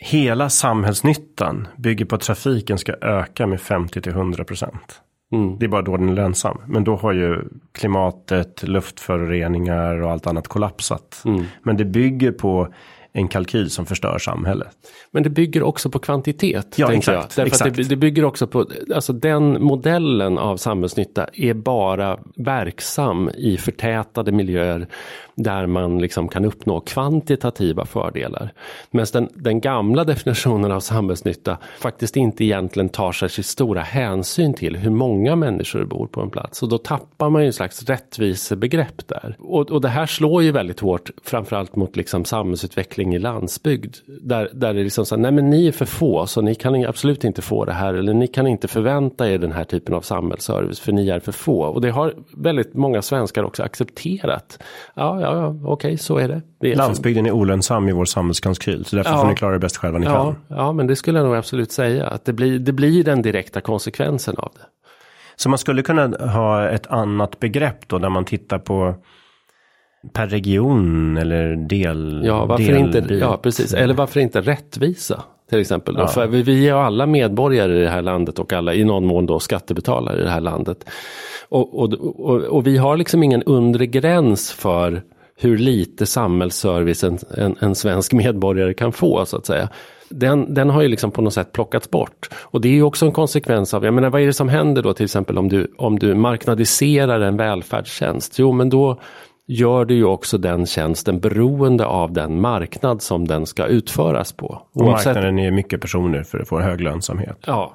[0.02, 5.00] Hela samhällsnyttan bygger på att trafiken ska öka med 50 till 100 procent.
[5.32, 5.58] Mm.
[5.58, 6.58] Det är bara då den är lönsam.
[6.66, 11.22] Men då har ju klimatet, luftföroreningar och allt annat kollapsat.
[11.24, 11.44] Mm.
[11.62, 12.68] Men det bygger på
[13.12, 14.76] en kalkyl som förstör samhället.
[15.10, 16.74] Men det bygger också på kvantitet.
[16.78, 17.36] Ja, exakt.
[17.36, 17.46] Jag.
[17.46, 17.76] exakt.
[17.76, 24.32] Det, det, bygger också på, alltså den modellen av samhällsnytta är bara verksam i förtätade
[24.32, 24.86] miljöer
[25.42, 28.52] där man liksom kan uppnå kvantitativa fördelar.
[28.90, 34.76] Medan den, den gamla definitionen av samhällsnytta faktiskt inte egentligen tar särskilt stora hänsyn till
[34.76, 36.62] hur många människor bor på en plats.
[36.62, 39.36] Och då tappar man ju en slags rättvisebegrepp där.
[39.38, 43.96] Och, och det här slår ju väldigt hårt framförallt mot liksom samhällsutveckling i landsbygd.
[44.06, 45.22] Där, där det liksom så här.
[45.22, 48.14] nej men ni är för få så ni kan absolut inte få det här eller
[48.14, 51.62] ni kan inte förvänta er den här typen av samhällsservice för ni är för få.
[51.62, 54.62] Och det har väldigt många svenskar också accepterat.
[54.94, 56.42] Ja, ja ja, okej, okay, så är det.
[56.60, 59.20] det är Landsbygden är olönsam i vår samhällskalkyl, så därför ja.
[59.20, 60.56] får ni klara det bäst själva ni ja, kan.
[60.58, 63.60] Ja, men det skulle jag nog absolut säga, att det blir, det blir den direkta
[63.60, 64.66] konsekvensen av det.
[65.36, 68.94] Så man skulle kunna ha ett annat begrepp då, där man tittar på
[70.12, 72.22] per region eller del.
[72.24, 75.22] Ja, varför inte, ja precis, eller varför inte rättvisa?
[75.50, 75.94] Till exempel.
[75.98, 76.06] Ja.
[76.06, 79.26] För vi, vi är alla medborgare i det här landet och alla i någon mån
[79.26, 80.90] då skattebetalare i det här landet.
[81.48, 85.02] Och, och, och, och vi har liksom ingen undre gräns för
[85.40, 89.68] hur lite samhällsservice en, en, en, svensk medborgare kan få så att säga.
[90.08, 92.28] Den, den har ju liksom på något sätt plockats bort.
[92.40, 94.82] Och det är ju också en konsekvens av, jag menar vad är det som händer
[94.82, 98.38] då till exempel om du, om du marknadiserar en välfärdstjänst?
[98.38, 99.00] Jo men då
[99.46, 104.62] gör du ju också den tjänsten beroende av den marknad som den ska utföras på.
[104.72, 107.38] Och marknaden är mycket personer för att få hög lönsamhet.
[107.46, 107.74] Ja,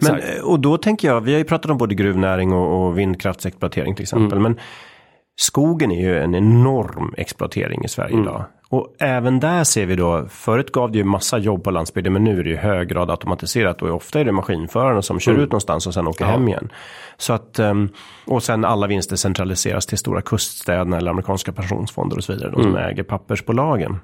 [0.00, 3.94] Men, och då tänker jag, vi har ju pratat om både gruvnäring och, och vindkraftsexploatering
[3.94, 4.38] till exempel.
[4.38, 4.42] Mm.
[4.42, 4.60] Men
[5.36, 8.24] Skogen är ju en enorm exploatering i Sverige mm.
[8.24, 8.44] idag.
[8.68, 12.24] Och även där ser vi då, förut gav det ju massa jobb på landsbygden men
[12.24, 15.44] nu är det i hög grad automatiserat och ofta är det maskinförarna som kör mm.
[15.44, 16.30] ut någonstans och sen åker ja.
[16.30, 16.72] hem igen.
[17.16, 17.88] Så att, ehm,
[18.26, 22.62] och sen alla vinster centraliseras till stora kuststäderna eller amerikanska pensionsfonder och så vidare, de
[22.62, 22.90] som mm.
[22.90, 23.98] äger pappersbolagen.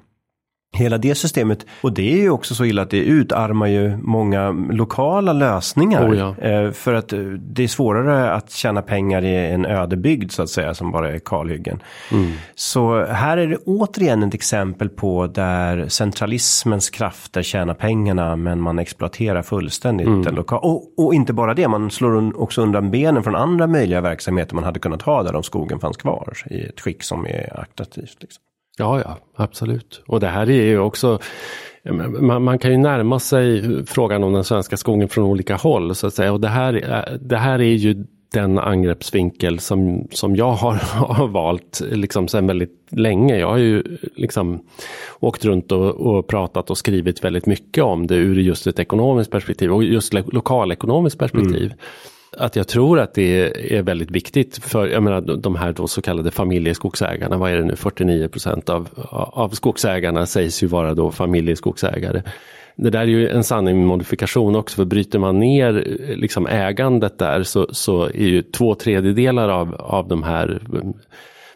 [0.71, 4.51] Hela det systemet, och det är ju också så illa att det utarmar ju många
[4.51, 6.09] lokala lösningar.
[6.09, 6.35] Oh ja.
[6.37, 10.49] Eh, för att eh, det är svårare att tjäna pengar i en ödebygd så att
[10.49, 11.81] säga som bara är kalhyggen.
[12.11, 12.31] Mm.
[12.55, 18.79] Så här är det återigen ett exempel på där centralismens krafter tjänar pengarna men man
[18.79, 20.21] exploaterar fullständigt mm.
[20.21, 20.61] den lokala.
[20.61, 24.63] Och, och, inte bara det, man slår också undan benen från andra möjliga verksamheter man
[24.63, 28.17] hade kunnat ha där om skogen fanns kvar i ett skick som är attraktivt.
[28.21, 28.43] Liksom.
[28.79, 30.03] Ja, ja, absolut.
[30.07, 31.19] Och det här är ju också
[32.19, 36.07] man, man, kan ju närma sig frågan om den svenska skogen från olika håll så
[36.07, 36.33] att säga.
[36.33, 41.81] Och det här, det här är ju den angreppsvinkel som, som jag har, har valt
[41.91, 43.37] liksom sedan väldigt länge.
[43.37, 43.83] Jag har ju
[44.15, 44.59] liksom
[45.19, 49.31] åkt runt och, och, pratat och skrivit väldigt mycket om det ur just ett ekonomiskt
[49.31, 51.65] perspektiv och just lokalekonomiskt perspektiv.
[51.65, 51.77] Mm
[52.37, 56.01] att jag tror att det är väldigt viktigt för jag menar, de här då så
[56.01, 57.37] kallade familjeskogsägarna.
[57.37, 57.75] Vad är det nu?
[57.75, 62.21] 49 procent av, av skogsägarna sägs ju vara då familjeskogsägare.
[62.75, 65.73] Det där är ju en sanning med modifikation också, för bryter man ner
[66.15, 70.61] liksom ägandet där så, så är ju två tredjedelar av, av de här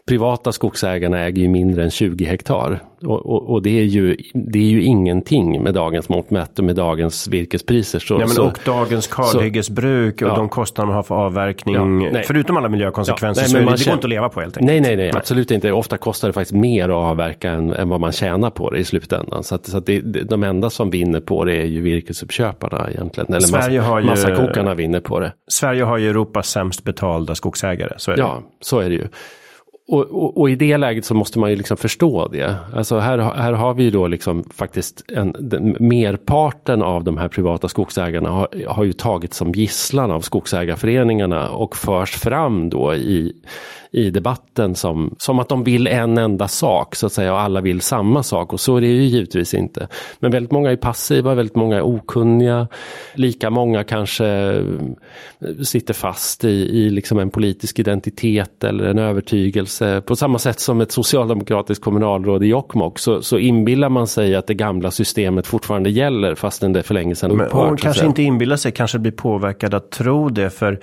[0.07, 2.79] privata skogsägarna äger ju mindre än 20 hektar.
[3.01, 6.65] Och, och, och, det, är ju, det är ju ingenting med dagens mått mätt och
[6.65, 7.99] med dagens virkespriser.
[7.99, 10.35] Så, ja, men så, och dagens kalhyggesbruk och ja.
[10.35, 11.75] de kostnader man har för avverkning.
[12.01, 14.57] Ja, förutom alla miljökonsekvenser ja, nej, så det, det går inte att leva på helt
[14.57, 14.67] enkelt.
[14.67, 15.71] Nej, nej, nej, absolut inte.
[15.71, 18.83] Ofta kostar det faktiskt mer att avverka än, än vad man tjänar på det i
[18.83, 19.43] slutändan.
[19.43, 23.33] Så, att, så att det, de enda som vinner på det är ju virkesuppköparna egentligen.
[23.33, 25.33] Eller Sverige massa, har ju, massakokarna vinner på det.
[25.47, 27.93] Sverige har ju Europas sämst betalda skogsägare.
[27.97, 28.21] Så är det.
[28.21, 29.07] Ja, så är det ju
[29.87, 32.55] och, och, och, i det läget så måste man ju liksom förstå det.
[32.73, 37.27] Alltså här, här har vi ju då liksom faktiskt en, den, merparten av de här
[37.27, 43.33] privata skogsägarna har, har ju tagits som gisslan av skogsägarföreningarna och förs fram då i
[43.93, 47.61] i debatten som, som att de vill en enda sak så att säga och alla
[47.61, 49.87] vill samma sak och så är det ju givetvis inte.
[50.19, 52.67] Men väldigt många är passiva, väldigt många är okunniga.
[53.13, 54.63] Lika många kanske eh,
[55.63, 60.01] sitter fast i, i liksom en politisk identitet eller en övertygelse.
[60.01, 64.47] På samma sätt som ett socialdemokratiskt kommunalråd i Jokkmokk så, så inbillar man sig att
[64.47, 67.69] det gamla systemet fortfarande gäller fastän det för länge sedan upphört.
[67.69, 70.79] Men, kanske inte inbillar sig, kanske blir påverkad att tro det för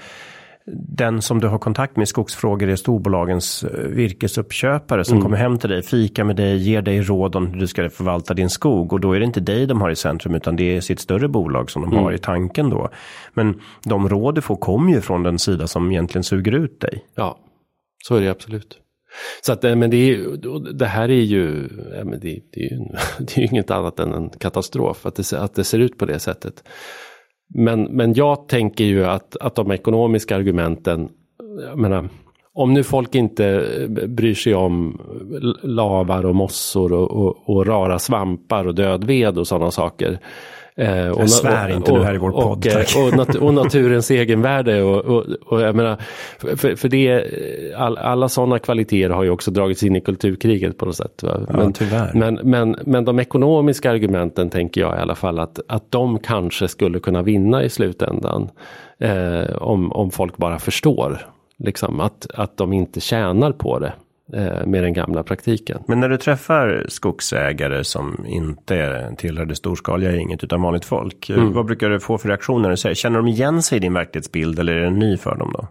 [0.67, 5.23] den som du har kontakt med i skogsfrågor är storbolagens eh, virkesuppköpare som mm.
[5.23, 8.35] kommer hem till dig, fikar med dig, ger dig råd om hur du ska förvalta
[8.35, 8.93] din skog.
[8.93, 11.29] Och då är det inte dig de har i centrum utan det är sitt större
[11.29, 12.05] bolag som de mm.
[12.05, 12.89] har i tanken då.
[13.35, 17.05] Men de råd du får kommer ju från den sida som egentligen suger ut dig.
[17.15, 17.39] Ja,
[18.05, 18.79] Så är det absolut.
[19.43, 21.69] Så att, men det, är, det här är ju,
[22.21, 22.79] det, är ju,
[23.19, 26.07] det är ju inget annat än en katastrof att det, att det ser ut på
[26.07, 26.65] det sättet.
[27.55, 31.09] Men, men jag tänker ju att, att de ekonomiska argumenten,
[31.69, 32.09] jag menar,
[32.53, 35.01] om nu folk inte eh, bryr sig om
[35.63, 40.19] lavar och mossor och, och, och rara svampar och död ved och sådana saker.
[40.81, 42.45] Eh, och, jag svär inte nu här i vår podd.
[42.45, 42.97] Och, tack.
[42.97, 44.83] och, nat och naturens egenvärde.
[44.83, 45.97] Och, och, och jag menar,
[46.39, 47.25] för, för det,
[47.77, 51.23] all, alla sådana kvaliteter har ju också dragits in i kulturkriget på något sätt.
[51.23, 51.41] Va?
[51.49, 55.91] Men, ja, men, men, men de ekonomiska argumenten tänker jag i alla fall att, att
[55.91, 58.49] de kanske skulle kunna vinna i slutändan.
[58.99, 61.27] Eh, om, om folk bara förstår
[61.57, 63.93] liksom, att, att de inte tjänar på det eh,
[64.67, 65.83] med den gamla praktiken.
[65.87, 71.31] Men när du träffar skogsägare som inte tillhör det storskaliga inget utan vanligt folk.
[71.31, 71.53] Mm.
[71.53, 72.95] Vad brukar du få för reaktioner?
[72.95, 75.69] Känner de igen sig i din verklighetsbild eller är den ny för dem då?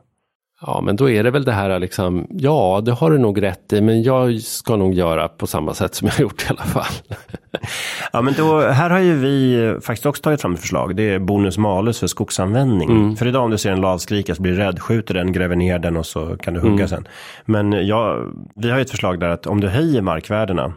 [0.62, 3.74] Ja, men då är det väl det här liksom, ja, det har du nog rätt
[3.74, 6.64] i, men jag ska nog göra på samma sätt som jag har gjort i alla
[6.64, 6.94] fall.
[8.14, 10.96] ja, men då, här har ju vi faktiskt också tagit fram ett förslag.
[10.96, 12.90] Det är bonus malus för skogsanvändning.
[12.90, 13.16] Mm.
[13.16, 15.56] För idag om du ser en lav skrika så blir du rädd, skjuter den, gräver
[15.56, 16.88] ner den och så kan du hugga mm.
[16.88, 17.08] sen.
[17.46, 18.18] Men ja,
[18.56, 20.74] vi har ju ett förslag där att om du höjer markvärdena,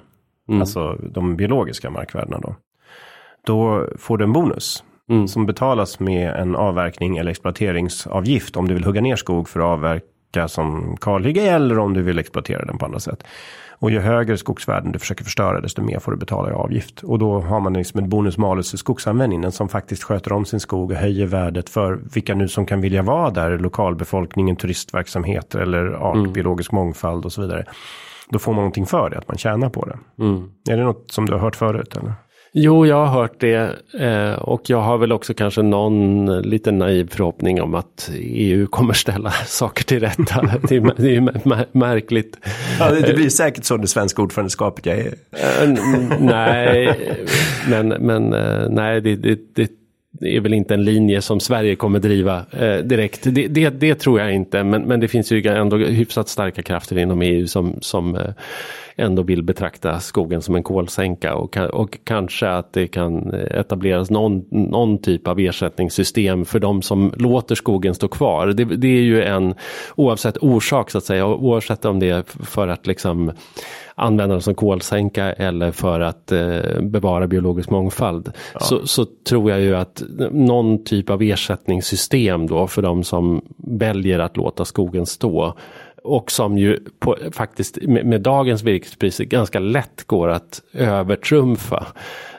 [0.48, 0.60] mm.
[0.60, 2.54] alltså de biologiska markvärdena då,
[3.46, 4.84] då får du en bonus.
[5.10, 5.28] Mm.
[5.28, 9.66] Som betalas med en avverkning eller exploateringsavgift om du vill hugga ner skog för att
[9.66, 13.24] avverka som kalhygge eller om du vill exploatera den på andra sätt.
[13.82, 17.02] Och ju högre skogsvärden du försöker förstöra desto mer får du betala i avgift.
[17.02, 20.60] Och då har man liksom en bonus malus i skogsanvändningen som faktiskt sköter om sin
[20.60, 25.92] skog och höjer värdet för vilka nu som kan vilja vara där, lokalbefolkningen, turistverksamheter eller
[25.92, 26.32] art, mm.
[26.32, 27.64] biologisk mångfald och så vidare.
[28.28, 30.24] Då får man någonting för det, att man tjänar på det.
[30.24, 30.50] Mm.
[30.70, 31.96] Är det något som du har hört förut?
[31.96, 32.12] Eller?
[32.54, 37.08] Jo, jag har hört det eh, och jag har väl också kanske någon liten naiv
[37.10, 40.58] förhoppning om att EU kommer ställa saker till rätta.
[40.68, 42.38] det, är, det är märkligt.
[42.78, 45.14] Ja, det blir säkert så det svenska ordförandeskapet jag är.
[45.30, 45.68] Eh,
[46.20, 46.98] nej,
[47.68, 49.70] men, men eh, nej, det, det det
[50.24, 53.20] är väl inte en linje som Sverige kommer driva eh, direkt.
[53.22, 56.98] Det, det, det, tror jag inte, men, men det finns ju ändå hyfsat starka krafter
[56.98, 58.30] inom EU som, som eh,
[58.96, 64.44] ändå vill betrakta skogen som en kolsänka och, och kanske att det kan etableras någon,
[64.50, 68.46] någon typ av ersättningssystem för de som låter skogen stå kvar.
[68.46, 69.54] Det, det är ju en,
[69.94, 73.32] oavsett orsak så att säga, oavsett om det är för att liksom
[73.94, 78.32] använda den som kolsänka eller för att eh, bevara biologisk mångfald.
[78.54, 78.60] Ja.
[78.60, 84.18] Så, så, tror jag ju att någon typ av ersättningssystem då för de som väljer
[84.18, 85.54] att låta skogen stå
[86.04, 91.86] och som ju på, faktiskt med, med dagens virkespriser ganska lätt går att övertrumfa.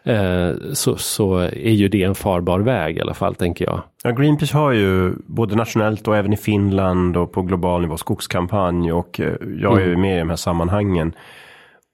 [0.04, 3.82] Eh, så, så är ju det en farbar väg i alla fall tänker jag.
[4.04, 8.92] Ja, Greenpeace har ju både nationellt och även i Finland och på global nivå skogskampanj
[8.92, 10.02] och eh, jag är ju mm.
[10.02, 11.14] med i de här sammanhangen.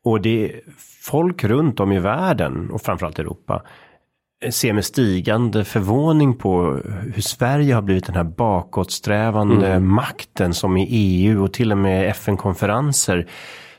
[0.06, 0.62] Och det
[1.02, 3.64] folk runt om i världen och framförallt Europa
[4.52, 6.82] ser med stigande förvåning på
[7.14, 9.90] hur Sverige har blivit den här bakåtsträvande mm.
[9.90, 13.28] makten som i EU och till och med FN-konferenser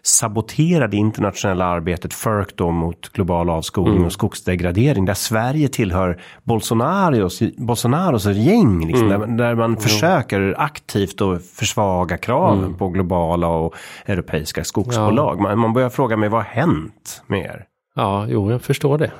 [0.02, 4.06] saboterar det internationella arbetet FERC då mot global avskogning mm.
[4.06, 9.36] och skogsdegradering där Sverige tillhör Bolsonaros, Bolsonaros gäng liksom, mm.
[9.36, 9.80] där, där, man mm.
[9.80, 12.74] försöker aktivt att försvaga kraven mm.
[12.74, 13.74] på globala och
[14.06, 15.36] europeiska skogsbolag.
[15.38, 15.42] Ja.
[15.42, 17.66] Man, man börjar fråga mig vad har hänt med er?
[17.94, 19.10] Ja, jo, jag förstår det.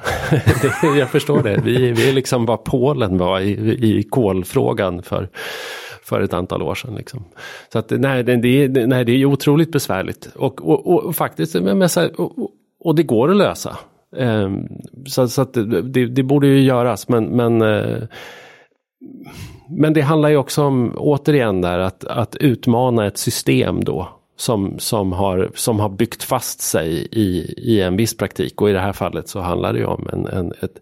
[0.99, 1.61] jag förstår det.
[1.65, 3.51] Vi, vi är liksom vad Polen var i,
[3.99, 5.29] i kolfrågan för,
[6.11, 6.95] för ett antal år sedan.
[6.95, 7.25] Liksom.
[7.73, 8.37] Så att nej, det,
[8.69, 10.29] det, nej, det är otroligt besvärligt.
[10.37, 11.55] Och, och, och faktiskt,
[12.17, 12.51] och,
[12.81, 13.77] och, det går att lösa.
[14.17, 14.69] Um,
[15.07, 18.03] så, så att det, det, borde ju göras, men, men uh,
[19.69, 24.79] men det handlar ju också om, återigen där, att, att utmana ett system då som,
[24.79, 28.61] som, har, som har byggt fast sig i, i en viss praktik.
[28.61, 30.81] Och i det här fallet så handlar det ju om en, en, ett,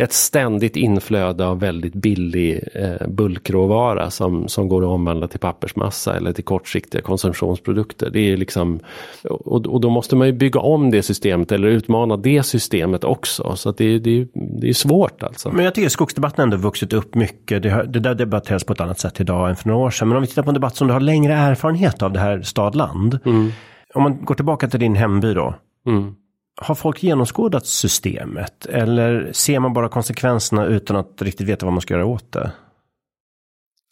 [0.00, 6.16] ett ständigt inflöde av väldigt billig eh, bulkråvara som, som går att omvandla till pappersmassa
[6.16, 8.10] eller till kortsiktiga konsumtionsprodukter.
[8.10, 8.80] Det är liksom,
[9.24, 13.56] och, och då måste man ju bygga om det systemet eller utmana det systemet också.
[13.56, 14.28] Så det, det,
[14.60, 15.52] det är svårt alltså.
[15.52, 17.62] Men jag tycker skogsdebatten ändå vuxit upp mycket.
[17.62, 20.08] Det, det där debatteras på ett annat sätt idag än för några år sedan.
[20.08, 22.42] Men om vi tittar på en debatt som du har längre erfarenhet av det här
[22.42, 23.18] stadland.
[23.24, 23.50] Mm.
[23.94, 25.54] Om man går tillbaka till din hemby då.
[25.86, 26.14] Mm
[26.56, 31.80] har folk genomskådat systemet eller ser man bara konsekvenserna utan att riktigt veta vad man
[31.80, 32.52] ska göra åt det?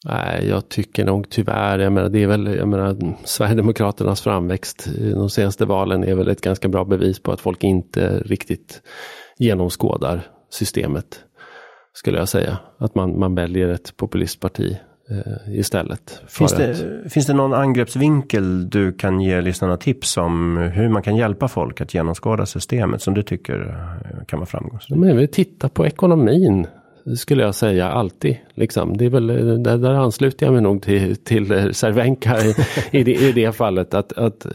[0.04, 5.10] Nej, jag tycker nog tyvärr, jag menar, det är väl, jag menar, Sverigedemokraternas framväxt i
[5.10, 8.82] de senaste valen är väl ett ganska bra bevis på att folk inte riktigt
[9.38, 11.24] genomskådar systemet.
[11.92, 12.58] Skulle jag säga.
[12.78, 14.78] Att man, man väljer ett populistparti
[15.46, 16.22] istället.
[16.28, 17.12] Finns det, att...
[17.12, 21.80] finns det någon angreppsvinkel du kan ge lyssnarna tips om hur man kan hjälpa folk
[21.80, 25.00] att genomskåda systemet som du tycker eh, kan vara framgångsrikt?
[25.00, 26.66] Men vi tittar på ekonomin
[27.16, 28.36] skulle jag säga alltid.
[28.54, 28.96] Liksom.
[28.96, 29.26] Det är väl,
[29.62, 32.54] där, där ansluter jag mig nog till, till Cervenka i,
[32.90, 33.94] i, det, i det fallet.
[33.94, 34.46] Att, att,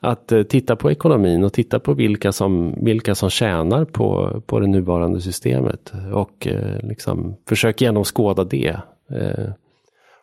[0.00, 4.66] att titta på ekonomin och titta på vilka som, vilka som tjänar på, på det
[4.66, 5.92] nuvarande systemet.
[6.12, 8.76] Och eh, liksom, försök genomskåda det.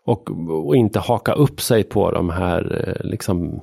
[0.10, 0.30] Och,
[0.68, 3.62] och inte haka upp sig på de här eh, liksom,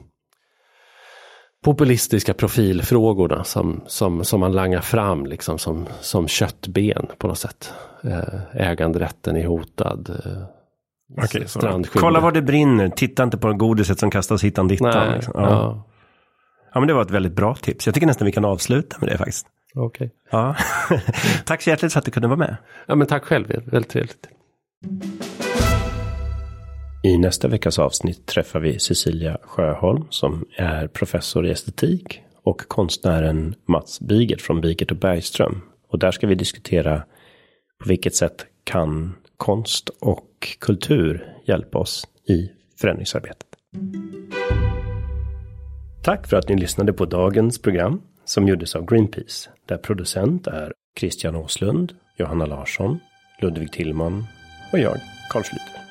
[1.65, 7.73] populistiska profilfrågorna som, som, som man langar fram liksom som, som köttben på något sätt.
[8.05, 10.11] Eh, äganderätten är hotad.
[10.25, 15.13] Eh, okay, kolla var det brinner, titta inte på godiset som kastas hitan dittan.
[15.13, 15.33] Liksom.
[15.37, 15.51] Ja.
[15.51, 15.85] Ja.
[16.75, 16.81] ja.
[16.81, 17.87] men det var ett väldigt bra tips.
[17.87, 19.47] Jag tycker nästan vi kan avsluta med det faktiskt.
[19.75, 19.87] Okej.
[20.07, 20.11] Okay.
[20.31, 20.57] Ja.
[21.45, 22.57] tack så hjärtligt för att du kunde vara med.
[22.87, 24.29] Ja men tack själv, väldigt trevligt.
[27.07, 33.55] I nästa veckas avsnitt träffar vi Cecilia Sjöholm som är professor i estetik och konstnären
[33.69, 35.61] Mats Bigert från Bigert och Bergström.
[35.89, 37.03] Och där ska vi diskutera
[37.83, 42.51] på vilket sätt kan konst och kultur hjälpa oss i
[42.81, 43.49] förändringsarbetet.
[46.03, 50.73] Tack för att ni lyssnade på dagens program som gjordes av Greenpeace där producent är
[50.99, 52.99] Christian Åslund, Johanna Larsson,
[53.43, 54.25] Ludvig Tillman
[54.73, 54.97] och jag,
[55.31, 55.86] Carl Schlüter.